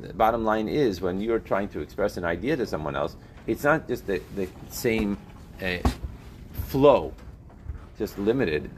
the 0.00 0.12
bottom 0.12 0.44
line 0.44 0.68
is 0.68 1.00
when 1.00 1.20
you're 1.20 1.40
trying 1.40 1.68
to 1.70 1.80
express 1.80 2.16
an 2.16 2.24
idea 2.24 2.56
to 2.56 2.66
someone 2.66 2.94
else, 2.94 3.16
it's 3.46 3.64
not 3.64 3.88
just 3.88 4.06
the, 4.06 4.20
the 4.36 4.48
same 4.68 5.18
uh, 5.60 5.78
flow, 6.66 7.12
just 7.98 8.18
limited. 8.18 8.70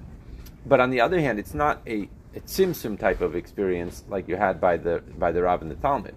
But 0.64 0.80
on 0.80 0.90
the 0.90 1.00
other 1.00 1.20
hand, 1.20 1.38
it's 1.38 1.54
not 1.54 1.82
a 1.86 2.08
a 2.34 2.40
tzimtzum 2.40 2.98
type 2.98 3.20
of 3.20 3.34
experience 3.34 4.04
like 4.08 4.28
you 4.28 4.36
had 4.36 4.60
by 4.60 4.78
the 4.78 5.02
by 5.18 5.32
the 5.32 5.42
Rav 5.42 5.60
and 5.60 5.70
the 5.70 5.76
Talmud. 5.76 6.14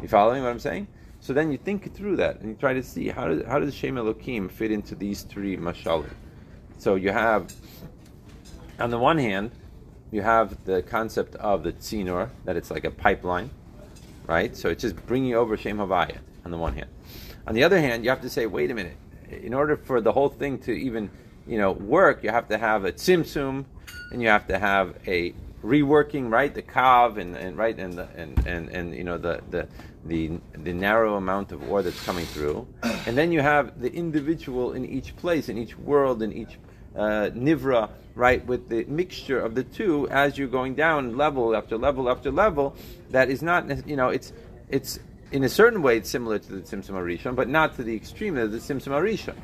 You 0.00 0.08
following 0.08 0.42
what 0.42 0.50
I'm 0.50 0.58
saying? 0.58 0.88
So 1.22 1.32
then 1.32 1.52
you 1.52 1.56
think 1.56 1.94
through 1.94 2.16
that 2.16 2.40
and 2.40 2.48
you 2.48 2.56
try 2.56 2.74
to 2.74 2.82
see 2.82 3.08
how 3.08 3.28
does 3.28 3.46
how 3.46 3.60
does 3.60 3.72
Shem 3.72 4.48
fit 4.48 4.72
into 4.72 4.96
these 4.96 5.22
three 5.22 5.56
mashalim. 5.56 6.10
So 6.78 6.96
you 6.96 7.12
have, 7.12 7.54
on 8.80 8.90
the 8.90 8.98
one 8.98 9.18
hand, 9.18 9.52
you 10.10 10.20
have 10.20 10.64
the 10.64 10.82
concept 10.82 11.36
of 11.36 11.62
the 11.62 11.72
tzinor 11.74 12.30
that 12.44 12.56
it's 12.56 12.72
like 12.72 12.82
a 12.82 12.90
pipeline, 12.90 13.50
right? 14.26 14.56
So 14.56 14.68
it's 14.68 14.82
just 14.82 14.96
bringing 15.06 15.34
over 15.34 15.56
Shem 15.56 15.78
Havaya 15.78 16.18
on 16.44 16.50
the 16.50 16.58
one 16.58 16.74
hand. 16.74 16.90
On 17.46 17.54
the 17.54 17.62
other 17.62 17.80
hand, 17.80 18.02
you 18.02 18.10
have 18.10 18.22
to 18.22 18.28
say, 18.28 18.46
wait 18.46 18.72
a 18.72 18.74
minute. 18.74 18.96
In 19.30 19.54
order 19.54 19.76
for 19.76 20.00
the 20.00 20.10
whole 20.10 20.28
thing 20.28 20.58
to 20.62 20.72
even 20.72 21.08
you 21.46 21.56
know 21.56 21.70
work, 21.70 22.24
you 22.24 22.30
have 22.30 22.48
to 22.48 22.58
have 22.58 22.84
a 22.84 22.90
tzimtzum 22.90 23.64
and 24.10 24.20
you 24.20 24.26
have 24.26 24.48
to 24.48 24.58
have 24.58 24.96
a 25.06 25.34
reworking, 25.62 26.30
right? 26.30 26.52
The 26.52 26.62
kav 26.62 27.18
and, 27.18 27.36
and 27.36 27.56
right 27.56 27.78
and 27.78 27.94
the, 27.94 28.08
and, 28.16 28.46
and 28.46 28.68
and 28.68 28.94
you 28.94 29.04
know 29.04 29.18
the 29.18 29.40
the 29.50 29.68
the 30.04 30.40
the 30.54 30.72
narrow 30.72 31.16
amount 31.16 31.52
of 31.52 31.70
ore 31.70 31.82
that's 31.82 32.02
coming 32.04 32.26
through, 32.26 32.66
and 32.82 33.16
then 33.16 33.32
you 33.32 33.40
have 33.40 33.80
the 33.80 33.92
individual 33.92 34.72
in 34.72 34.84
each 34.84 35.16
place, 35.16 35.48
in 35.48 35.58
each 35.58 35.78
world, 35.78 36.22
in 36.22 36.32
each 36.32 36.58
uh, 36.96 37.30
nivra, 37.34 37.90
right? 38.14 38.44
With 38.46 38.68
the 38.68 38.84
mixture 38.84 39.40
of 39.40 39.54
the 39.54 39.64
two 39.64 40.08
as 40.10 40.36
you're 40.36 40.48
going 40.48 40.74
down 40.74 41.16
level 41.16 41.56
after 41.56 41.78
level 41.78 42.10
after 42.10 42.30
level, 42.30 42.76
that 43.10 43.30
is 43.30 43.42
not 43.42 43.86
you 43.86 43.96
know 43.96 44.08
it's 44.08 44.32
it's 44.68 44.98
in 45.30 45.44
a 45.44 45.48
certain 45.48 45.80
way 45.80 45.96
it's 45.96 46.10
similar 46.10 46.38
to 46.38 46.52
the 46.52 46.60
Tzimtzum 46.60 46.90
Arishon, 46.90 47.34
but 47.34 47.48
not 47.48 47.76
to 47.76 47.82
the 47.82 47.94
extreme 47.94 48.36
of 48.36 48.52
the 48.52 48.58
Tzimtzum 48.58 48.88
Arishon 48.88 49.34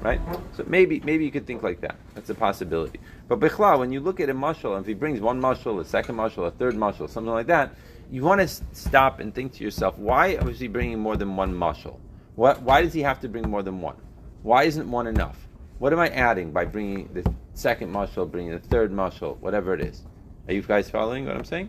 right? 0.00 0.20
So 0.56 0.64
maybe 0.66 1.00
maybe 1.00 1.24
you 1.24 1.30
could 1.30 1.46
think 1.46 1.62
like 1.62 1.80
that. 1.80 1.96
That's 2.14 2.30
a 2.30 2.34
possibility. 2.34 3.00
But 3.28 3.40
Bichla, 3.40 3.78
when 3.78 3.92
you 3.92 4.00
look 4.00 4.20
at 4.20 4.30
a 4.30 4.34
mushal, 4.34 4.78
if 4.80 4.86
he 4.86 4.94
brings 4.94 5.20
one 5.20 5.40
mushal, 5.40 5.80
a 5.80 5.84
second 5.84 6.16
mushal, 6.16 6.46
a 6.46 6.50
third 6.50 6.74
mushal, 6.74 7.08
something 7.08 7.32
like 7.32 7.48
that, 7.48 7.74
you 8.10 8.22
want 8.22 8.40
to 8.40 8.48
stop 8.72 9.20
and 9.20 9.34
think 9.34 9.52
to 9.54 9.64
yourself, 9.64 9.98
why 9.98 10.28
is 10.28 10.60
he 10.60 10.68
bringing 10.68 10.98
more 10.98 11.16
than 11.16 11.36
one 11.36 11.52
mushal? 11.52 11.98
What, 12.36 12.62
why 12.62 12.82
does 12.82 12.92
he 12.92 13.00
have 13.02 13.20
to 13.20 13.28
bring 13.28 13.48
more 13.48 13.62
than 13.62 13.80
one? 13.80 13.96
Why 14.42 14.64
isn't 14.64 14.88
one 14.88 15.06
enough? 15.06 15.48
What 15.78 15.92
am 15.92 15.98
I 15.98 16.08
adding 16.08 16.52
by 16.52 16.64
bringing 16.66 17.12
the 17.12 17.30
second 17.54 17.92
mushal, 17.92 18.30
bringing 18.30 18.52
the 18.52 18.60
third 18.60 18.92
mushal, 18.92 19.38
whatever 19.38 19.74
it 19.74 19.80
is? 19.80 20.02
Are 20.46 20.54
you 20.54 20.62
guys 20.62 20.88
following 20.88 21.26
what 21.26 21.36
I'm 21.36 21.44
saying? 21.44 21.68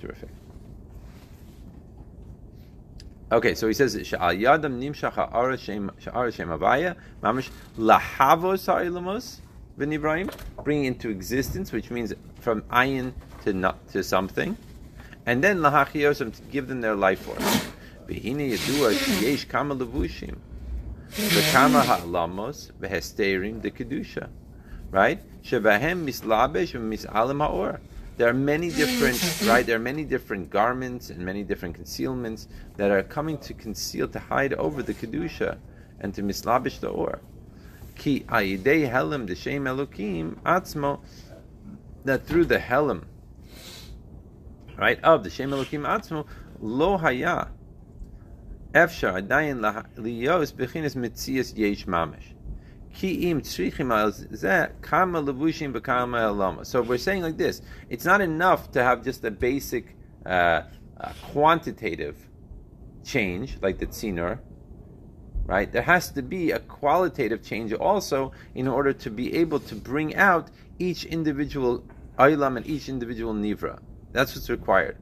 Terrific. 0.00 0.30
Okay, 3.30 3.54
so 3.54 3.68
he 3.68 3.74
says 3.74 3.94
Sha'al 3.94 4.40
Yadam 4.40 4.80
Nimshach 4.80 5.12
Ha'ara 5.12 5.58
Shem 5.58 5.90
Avaya 5.90 6.96
Mamish 7.22 7.50
Lahavos 7.76 8.66
Ha'ilamos 8.66 9.40
Ibrahim, 9.80 10.30
bringing 10.64 10.86
into 10.86 11.10
existence, 11.10 11.70
which 11.70 11.90
means 11.90 12.14
from 12.40 12.62
ayin 12.62 13.12
to 13.44 13.52
not, 13.52 13.86
to 13.90 14.02
something, 14.02 14.56
and 15.26 15.44
then 15.44 15.58
lahachiyosam 15.58 16.34
to 16.34 16.42
give 16.50 16.68
them 16.68 16.80
their 16.80 16.96
life 16.96 17.20
force. 17.20 17.68
Behine 18.08 18.50
yedua 18.50 19.22
yesh 19.22 19.44
kama 19.44 19.76
levushim, 19.76 20.36
v'kama 21.10 21.84
ha'alamos 21.84 22.72
v'hesterim 22.80 23.60
de 23.60 23.70
kedusha, 23.70 24.28
right? 24.90 25.20
Shevahem 25.42 26.04
mislabesh 26.04 26.72
v'misalim 26.72 27.40
ha'or. 27.46 27.80
There 28.18 28.28
are 28.28 28.34
many 28.34 28.70
different, 28.70 29.16
mm. 29.16 29.48
right? 29.48 29.64
There 29.64 29.76
are 29.76 29.86
many 29.92 30.04
different 30.04 30.50
garments 30.50 31.10
and 31.10 31.24
many 31.24 31.44
different 31.44 31.76
concealments 31.76 32.48
that 32.76 32.90
are 32.90 33.04
coming 33.04 33.38
to 33.38 33.54
conceal, 33.54 34.08
to 34.08 34.18
hide 34.18 34.54
over 34.54 34.82
the 34.82 34.92
kedusha, 34.92 35.58
and 36.00 36.12
to 36.14 36.22
mislabish 36.22 36.80
the 36.80 36.88
or. 36.88 37.20
Ki 37.94 38.24
ayidei 38.28 38.90
helim 38.90 39.28
deshem 39.28 39.62
elokim 39.62 40.34
atzmo. 40.42 40.98
That 42.04 42.26
through 42.26 42.46
the 42.46 42.58
helim, 42.58 43.06
right, 44.76 45.02
of 45.04 45.22
the 45.22 45.30
shem 45.30 45.50
elokim 45.50 45.86
atzmo, 45.86 46.26
lo 46.60 46.96
haya. 46.96 47.50
Efshar 48.72 49.22
adayin 49.22 49.60
liyos 49.96 50.52
bechinas 50.52 50.96
mitzias 50.96 51.56
yesh 51.56 51.86
mamish. 51.86 52.34
So 56.64 56.82
we're 56.82 56.98
saying 56.98 57.22
like 57.22 57.36
this: 57.36 57.62
it's 57.88 58.04
not 58.04 58.20
enough 58.20 58.72
to 58.72 58.82
have 58.82 59.04
just 59.04 59.24
a 59.24 59.30
basic 59.30 59.94
uh, 60.26 60.62
uh, 61.00 61.12
quantitative 61.30 62.16
change 63.04 63.56
like 63.62 63.78
the 63.78 63.86
tzinor, 63.86 64.40
right? 65.46 65.70
There 65.70 65.82
has 65.82 66.10
to 66.10 66.22
be 66.22 66.50
a 66.50 66.58
qualitative 66.58 67.42
change 67.42 67.72
also 67.72 68.32
in 68.56 68.66
order 68.66 68.92
to 68.92 69.10
be 69.10 69.32
able 69.34 69.60
to 69.60 69.76
bring 69.76 70.16
out 70.16 70.50
each 70.80 71.04
individual 71.04 71.84
aylam 72.18 72.56
and 72.56 72.66
each 72.66 72.88
individual 72.88 73.32
nivra. 73.32 73.78
That's 74.10 74.34
what's 74.34 74.50
required. 74.50 74.96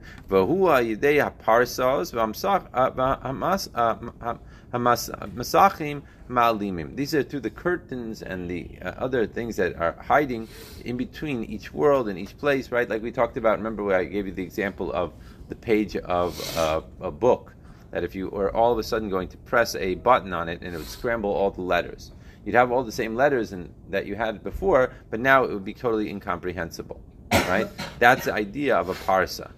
Masachim 4.73 6.03
ma'alimim. 6.29 6.97
These 6.97 7.15
are 7.15 7.23
through 7.23 7.41
the 7.41 7.51
curtains 7.51 8.23
and 8.23 8.51
the 8.51 8.69
uh, 8.83 8.91
other 8.99 9.27
things 9.27 9.57
that 9.57 9.77
are 9.77 9.93
hiding 10.01 10.49
in 10.85 10.97
between 10.97 11.45
each 11.45 11.73
world 11.73 12.09
and 12.09 12.19
each 12.19 12.37
place, 12.39 12.71
right? 12.71 12.89
Like 12.89 13.03
we 13.03 13.13
talked 13.13 13.37
about. 13.37 13.59
Remember, 13.59 13.83
where 13.83 13.99
I 13.99 14.05
gave 14.05 14.27
you 14.27 14.33
the 14.33 14.43
example 14.43 14.93
of 14.93 15.13
the 15.49 15.55
page 15.55 15.97
of 15.97 16.57
uh, 16.57 16.83
a 17.01 17.11
book 17.11 17.55
that 17.91 18.05
if 18.05 18.15
you 18.15 18.29
were 18.29 18.55
all 18.55 18.73
of 18.73 18.79
a 18.79 18.83
sudden 18.83 19.09
going 19.09 19.29
to 19.29 19.37
press 19.39 19.75
a 19.77 19.95
button 19.95 20.33
on 20.33 20.49
it 20.49 20.61
and 20.63 20.75
it 20.75 20.79
would 20.79 20.87
scramble 20.87 21.31
all 21.31 21.51
the 21.51 21.63
letters. 21.63 22.13
You'd 22.45 22.55
have 22.55 22.71
all 22.71 22.85
the 22.85 22.93
same 22.93 23.15
letters 23.17 23.53
in, 23.53 23.73
that 23.91 24.07
you 24.07 24.15
had 24.15 24.45
before, 24.45 24.93
but 25.11 25.19
now 25.19 25.45
it 25.45 25.51
would 25.51 25.65
be 25.65 25.75
totally 25.75 26.11
incomprehensible, 26.11 27.01
right? 27.33 27.67
That's 27.99 28.27
the 28.27 28.35
idea 28.35 28.77
of 28.77 28.89
a 28.89 28.95
parsa, 28.95 29.51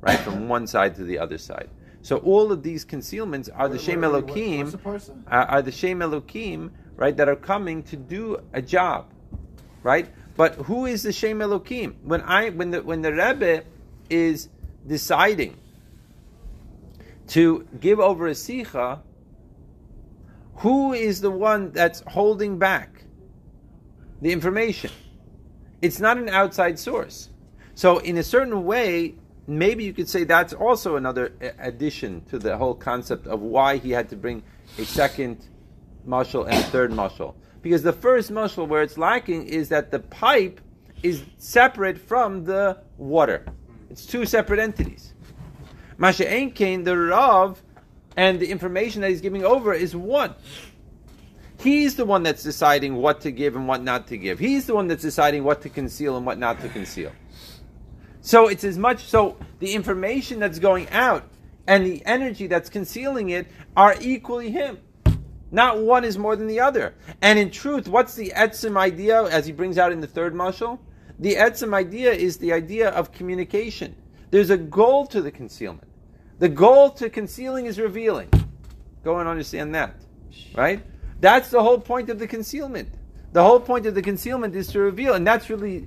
right? 0.00 0.18
From 0.20 0.48
one 0.48 0.66
side 0.66 0.94
to 0.96 1.04
the 1.04 1.18
other 1.18 1.36
side. 1.36 1.68
So 2.02 2.18
all 2.18 2.50
of 2.50 2.62
these 2.62 2.84
concealments 2.84 3.48
are 3.54 3.68
the 3.68 3.78
Shem 3.78 4.00
Elokim, 4.00 4.78
are, 5.26 5.44
are 5.44 5.62
the 5.62 5.72
Shem 5.72 6.00
Elokim, 6.00 6.70
right, 6.96 7.16
that 7.16 7.28
are 7.28 7.36
coming 7.36 7.82
to 7.84 7.96
do 7.96 8.38
a 8.52 8.62
job, 8.62 9.12
right? 9.82 10.08
But 10.36 10.54
who 10.54 10.86
is 10.86 11.02
the 11.02 11.12
Shem 11.12 11.40
Elokim? 11.40 11.94
When 12.02 12.22
I 12.22 12.50
when 12.50 12.70
the 12.70 12.82
when 12.82 13.02
the 13.02 13.12
Rebbe 13.12 13.64
is 14.08 14.48
deciding 14.86 15.56
to 17.28 17.68
give 17.78 18.00
over 18.00 18.28
a 18.28 18.32
sicha, 18.32 19.00
who 20.56 20.94
is 20.94 21.20
the 21.20 21.30
one 21.30 21.72
that's 21.72 22.02
holding 22.06 22.58
back 22.58 23.04
the 24.22 24.32
information? 24.32 24.90
It's 25.82 26.00
not 26.00 26.16
an 26.18 26.28
outside 26.28 26.78
source. 26.78 27.30
So 27.74 27.98
in 27.98 28.18
a 28.18 28.22
certain 28.22 28.64
way, 28.64 29.14
maybe 29.46 29.84
you 29.84 29.92
could 29.92 30.08
say 30.08 30.24
that's 30.24 30.52
also 30.52 30.96
another 30.96 31.32
addition 31.58 32.24
to 32.26 32.38
the 32.38 32.56
whole 32.56 32.74
concept 32.74 33.26
of 33.26 33.40
why 33.40 33.76
he 33.76 33.90
had 33.90 34.08
to 34.10 34.16
bring 34.16 34.42
a 34.78 34.84
second 34.84 35.46
mushal 36.06 36.46
and 36.46 36.54
a 36.54 36.62
third 36.64 36.90
mushal. 36.90 37.34
Because 37.62 37.82
the 37.82 37.92
first 37.92 38.32
mushal 38.32 38.66
where 38.66 38.82
it's 38.82 38.96
lacking 38.96 39.46
is 39.46 39.68
that 39.68 39.90
the 39.90 39.98
pipe 39.98 40.60
is 41.02 41.22
separate 41.38 41.98
from 41.98 42.44
the 42.44 42.78
water. 42.96 43.44
It's 43.90 44.06
two 44.06 44.24
separate 44.24 44.60
entities. 44.60 45.14
Masha 45.98 46.24
Kain, 46.50 46.84
the 46.84 46.96
Rav, 46.96 47.62
and 48.16 48.40
the 48.40 48.50
information 48.50 49.02
that 49.02 49.10
he's 49.10 49.20
giving 49.20 49.44
over 49.44 49.74
is 49.74 49.94
one. 49.94 50.34
He's 51.58 51.96
the 51.96 52.06
one 52.06 52.22
that's 52.22 52.42
deciding 52.42 52.96
what 52.96 53.20
to 53.22 53.30
give 53.30 53.54
and 53.54 53.68
what 53.68 53.82
not 53.82 54.06
to 54.08 54.16
give. 54.16 54.38
He's 54.38 54.66
the 54.66 54.74
one 54.74 54.88
that's 54.88 55.02
deciding 55.02 55.44
what 55.44 55.60
to 55.62 55.68
conceal 55.68 56.16
and 56.16 56.24
what 56.24 56.38
not 56.38 56.60
to 56.62 56.70
conceal. 56.70 57.12
So 58.20 58.48
it's 58.48 58.64
as 58.64 58.78
much 58.78 59.04
so 59.04 59.36
the 59.58 59.74
information 59.74 60.38
that's 60.38 60.58
going 60.58 60.88
out 60.90 61.24
and 61.66 61.86
the 61.86 62.04
energy 62.04 62.46
that's 62.46 62.68
concealing 62.68 63.30
it 63.30 63.46
are 63.76 63.94
equally 64.00 64.50
him. 64.50 64.78
Not 65.52 65.78
one 65.78 66.04
is 66.04 66.16
more 66.16 66.36
than 66.36 66.46
the 66.46 66.60
other. 66.60 66.94
And 67.22 67.38
in 67.38 67.50
truth, 67.50 67.88
what's 67.88 68.14
the 68.14 68.32
etzim 68.36 68.76
idea 68.76 69.24
as 69.24 69.46
he 69.46 69.52
brings 69.52 69.78
out 69.78 69.92
in 69.92 70.00
the 70.00 70.06
third 70.06 70.34
mashal? 70.34 70.78
The 71.18 71.34
etzim 71.34 71.74
idea 71.74 72.12
is 72.12 72.36
the 72.36 72.52
idea 72.52 72.90
of 72.90 73.12
communication. 73.12 73.96
There's 74.30 74.50
a 74.50 74.56
goal 74.56 75.06
to 75.08 75.20
the 75.20 75.30
concealment. 75.30 75.88
The 76.38 76.48
goal 76.48 76.90
to 76.92 77.10
concealing 77.10 77.66
is 77.66 77.78
revealing. 77.78 78.30
Go 79.02 79.18
and 79.18 79.28
understand 79.28 79.74
that. 79.74 79.94
Right? 80.54 80.82
That's 81.20 81.50
the 81.50 81.62
whole 81.62 81.78
point 81.78 82.10
of 82.10 82.18
the 82.18 82.26
concealment. 82.26 82.88
The 83.32 83.42
whole 83.42 83.60
point 83.60 83.86
of 83.86 83.94
the 83.94 84.02
concealment 84.02 84.54
is 84.54 84.68
to 84.68 84.80
reveal, 84.80 85.14
and 85.14 85.26
that's 85.26 85.50
really 85.50 85.86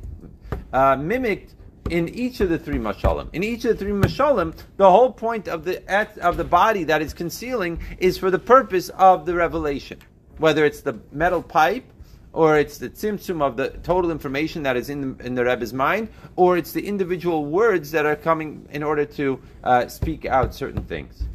uh, 0.72 0.96
mimicked 0.98 1.56
in 1.93 2.10
each 2.10 2.39
of 2.41 2.49
the 2.49 2.58
three 2.58 2.79
mashalim. 2.79 3.29
In 3.34 3.43
each 3.43 3.65
of 3.65 3.77
the 3.77 3.86
three 3.86 3.93
mashalim, 3.93 4.56
the 4.77 4.89
whole 4.89 5.12
point 5.12 5.47
of 5.47 5.63
the 5.63 5.77
of 6.21 6.38
the 6.38 6.43
body 6.43 6.84
that 6.86 7.03
is 7.03 7.13
concealing 7.13 7.79
is 7.99 8.17
for 8.17 8.32
the 8.32 8.39
purpose 8.39 8.89
of 8.89 9.27
the 9.27 9.36
revelation. 9.36 9.99
Whether 10.39 10.65
it's 10.65 10.82
the 10.82 10.99
metal 11.12 11.43
pipe, 11.43 11.86
or 12.34 12.58
it's 12.58 12.79
the 12.79 12.89
tzimtzum 12.89 13.43
of 13.43 13.58
the 13.58 13.69
total 13.84 14.10
information 14.10 14.63
that 14.63 14.75
is 14.75 14.89
in 14.89 15.17
the, 15.17 15.23
in 15.23 15.36
the 15.36 15.45
Rebbe's 15.45 15.71
mind, 15.71 16.10
or 16.36 16.58
it's 16.58 16.71
the 16.71 16.84
individual 16.84 17.45
words 17.45 17.91
that 17.91 18.08
are 18.08 18.15
coming 18.15 18.67
in 18.71 18.82
order 18.82 19.06
to 19.06 19.39
uh, 19.63 19.88
speak 19.88 20.25
out 20.25 20.56
certain 20.56 20.84
things. 20.84 21.25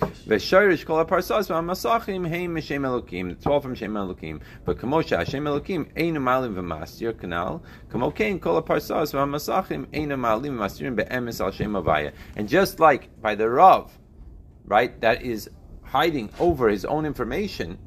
V'shayrish 0.00 0.84
kol 0.84 0.96
ha-parsas 0.96 1.48
v'ha-masachim 1.48 2.28
heim 2.28 2.54
m'shem 2.54 2.82
elokim. 2.82 3.30
The 3.30 3.42
twelve 3.42 3.62
from 3.62 3.74
Shem 3.74 3.94
elokim. 3.94 4.40
But 4.64 4.78
kamosha 4.78 5.18
Hashem 5.18 5.44
elokim 5.44 5.88
einu 5.96 6.20
malim 6.20 6.54
v'mastir 6.54 7.12
kanal. 7.12 7.62
Kamo 7.90 8.10
kein 8.10 8.38
kol 8.38 8.54
ha-parsas 8.54 9.12
v'ha-masachim 9.12 9.86
einu 9.94 10.16
malim 10.16 10.56
v'mastirim 10.56 10.96
be'emes 10.96 11.40
al 11.40 11.50
Shem 11.50 11.72
avaya. 11.72 12.12
And 12.36 12.48
just 12.48 12.80
like 12.80 13.20
by 13.20 13.34
the 13.34 13.48
Rav, 13.48 13.96
right, 14.64 15.00
that 15.00 15.22
is 15.22 15.50
hiding 15.82 16.30
over 16.38 16.68
his 16.68 16.84
own 16.84 17.04
information 17.04 17.78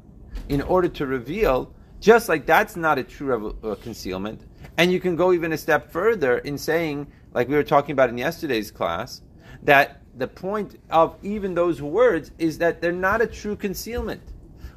in 0.48 0.60
order 0.60 0.88
to 0.88 1.06
reveal, 1.06 1.74
just 2.00 2.28
like 2.28 2.44
that's 2.44 2.76
not 2.76 2.98
a 2.98 3.02
true 3.02 3.56
uh, 3.64 3.74
concealment. 3.76 4.42
And 4.76 4.92
you 4.92 5.00
can 5.00 5.16
go 5.16 5.32
even 5.32 5.52
a 5.52 5.56
step 5.56 5.90
further 5.90 6.38
in 6.38 6.58
saying, 6.58 7.10
like 7.32 7.48
we 7.48 7.54
were 7.54 7.62
talking 7.62 7.92
about 7.92 8.10
in 8.10 8.18
yesterday's 8.18 8.70
class, 8.70 9.22
that 9.62 10.02
the 10.16 10.28
point 10.28 10.80
of 10.90 11.16
even 11.22 11.54
those 11.54 11.82
words 11.82 12.30
is 12.38 12.58
that 12.58 12.80
they're 12.80 12.92
not 12.92 13.20
a 13.20 13.26
true 13.26 13.56
concealment. 13.56 14.22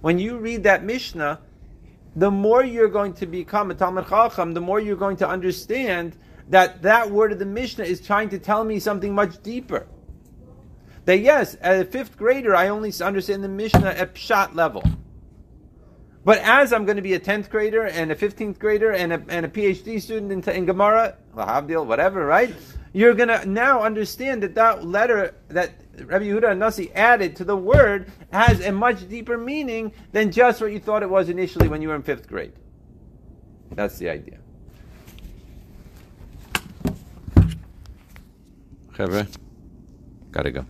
When 0.01 0.19
you 0.19 0.37
read 0.37 0.63
that 0.63 0.83
Mishnah, 0.83 1.39
the 2.15 2.31
more 2.31 2.63
you're 2.63 2.89
going 2.89 3.13
to 3.13 3.25
become 3.25 3.71
a 3.71 3.75
Talmud 3.75 4.07
Chacham, 4.07 4.53
the 4.53 4.61
more 4.61 4.79
you're 4.79 4.95
going 4.95 5.17
to 5.17 5.27
understand 5.27 6.17
that 6.49 6.81
that 6.81 7.11
word 7.11 7.31
of 7.31 7.39
the 7.39 7.45
Mishnah 7.45 7.83
is 7.83 8.01
trying 8.01 8.29
to 8.29 8.39
tell 8.39 8.63
me 8.63 8.79
something 8.79 9.13
much 9.13 9.41
deeper. 9.43 9.87
That 11.05 11.19
yes, 11.19 11.55
as 11.55 11.81
a 11.81 11.85
fifth 11.85 12.17
grader, 12.17 12.55
I 12.55 12.69
only 12.69 12.91
understand 13.01 13.43
the 13.43 13.49
Mishnah 13.49 13.89
at 13.89 14.15
Pshat 14.15 14.55
level. 14.55 14.83
But 16.25 16.39
as 16.39 16.73
I'm 16.73 16.83
going 16.83 16.97
to 16.97 17.01
be 17.01 17.13
a 17.13 17.19
10th 17.19 17.49
grader 17.49 17.85
and 17.85 18.11
a 18.11 18.15
15th 18.15 18.59
grader 18.59 18.91
and 18.91 19.13
a, 19.13 19.23
and 19.29 19.45
a 19.45 19.49
PhD 19.49 20.01
student 20.01 20.45
in, 20.45 20.53
in 20.53 20.65
Gemara, 20.65 21.15
whatever, 21.33 22.25
right? 22.25 22.53
You're 22.97 23.13
going 23.13 23.29
to 23.29 23.45
now 23.45 23.83
understand 23.83 24.41
that 24.41 24.55
that 24.55 24.83
letter 24.83 25.35
that 25.49 25.71
Rabbi 25.99 26.25
Yehuda 26.25 26.57
Nasi 26.57 26.91
added 26.93 27.35
to 27.35 27.43
the 27.43 27.55
word 27.55 28.11
has 28.31 28.59
a 28.65 28.71
much 28.71 29.07
deeper 29.07 29.37
meaning 29.37 29.91
than 30.13 30.31
just 30.31 30.61
what 30.61 30.71
you 30.71 30.79
thought 30.79 31.03
it 31.03 31.09
was 31.09 31.29
initially 31.29 31.67
when 31.67 31.79
you 31.79 31.89
were 31.89 31.95
in 31.95 32.01
fifth 32.01 32.27
grade. 32.27 32.53
That's 33.71 33.99
the 33.99 34.09
idea. 34.09 34.39
Gotta 40.31 40.49
go. 40.49 40.65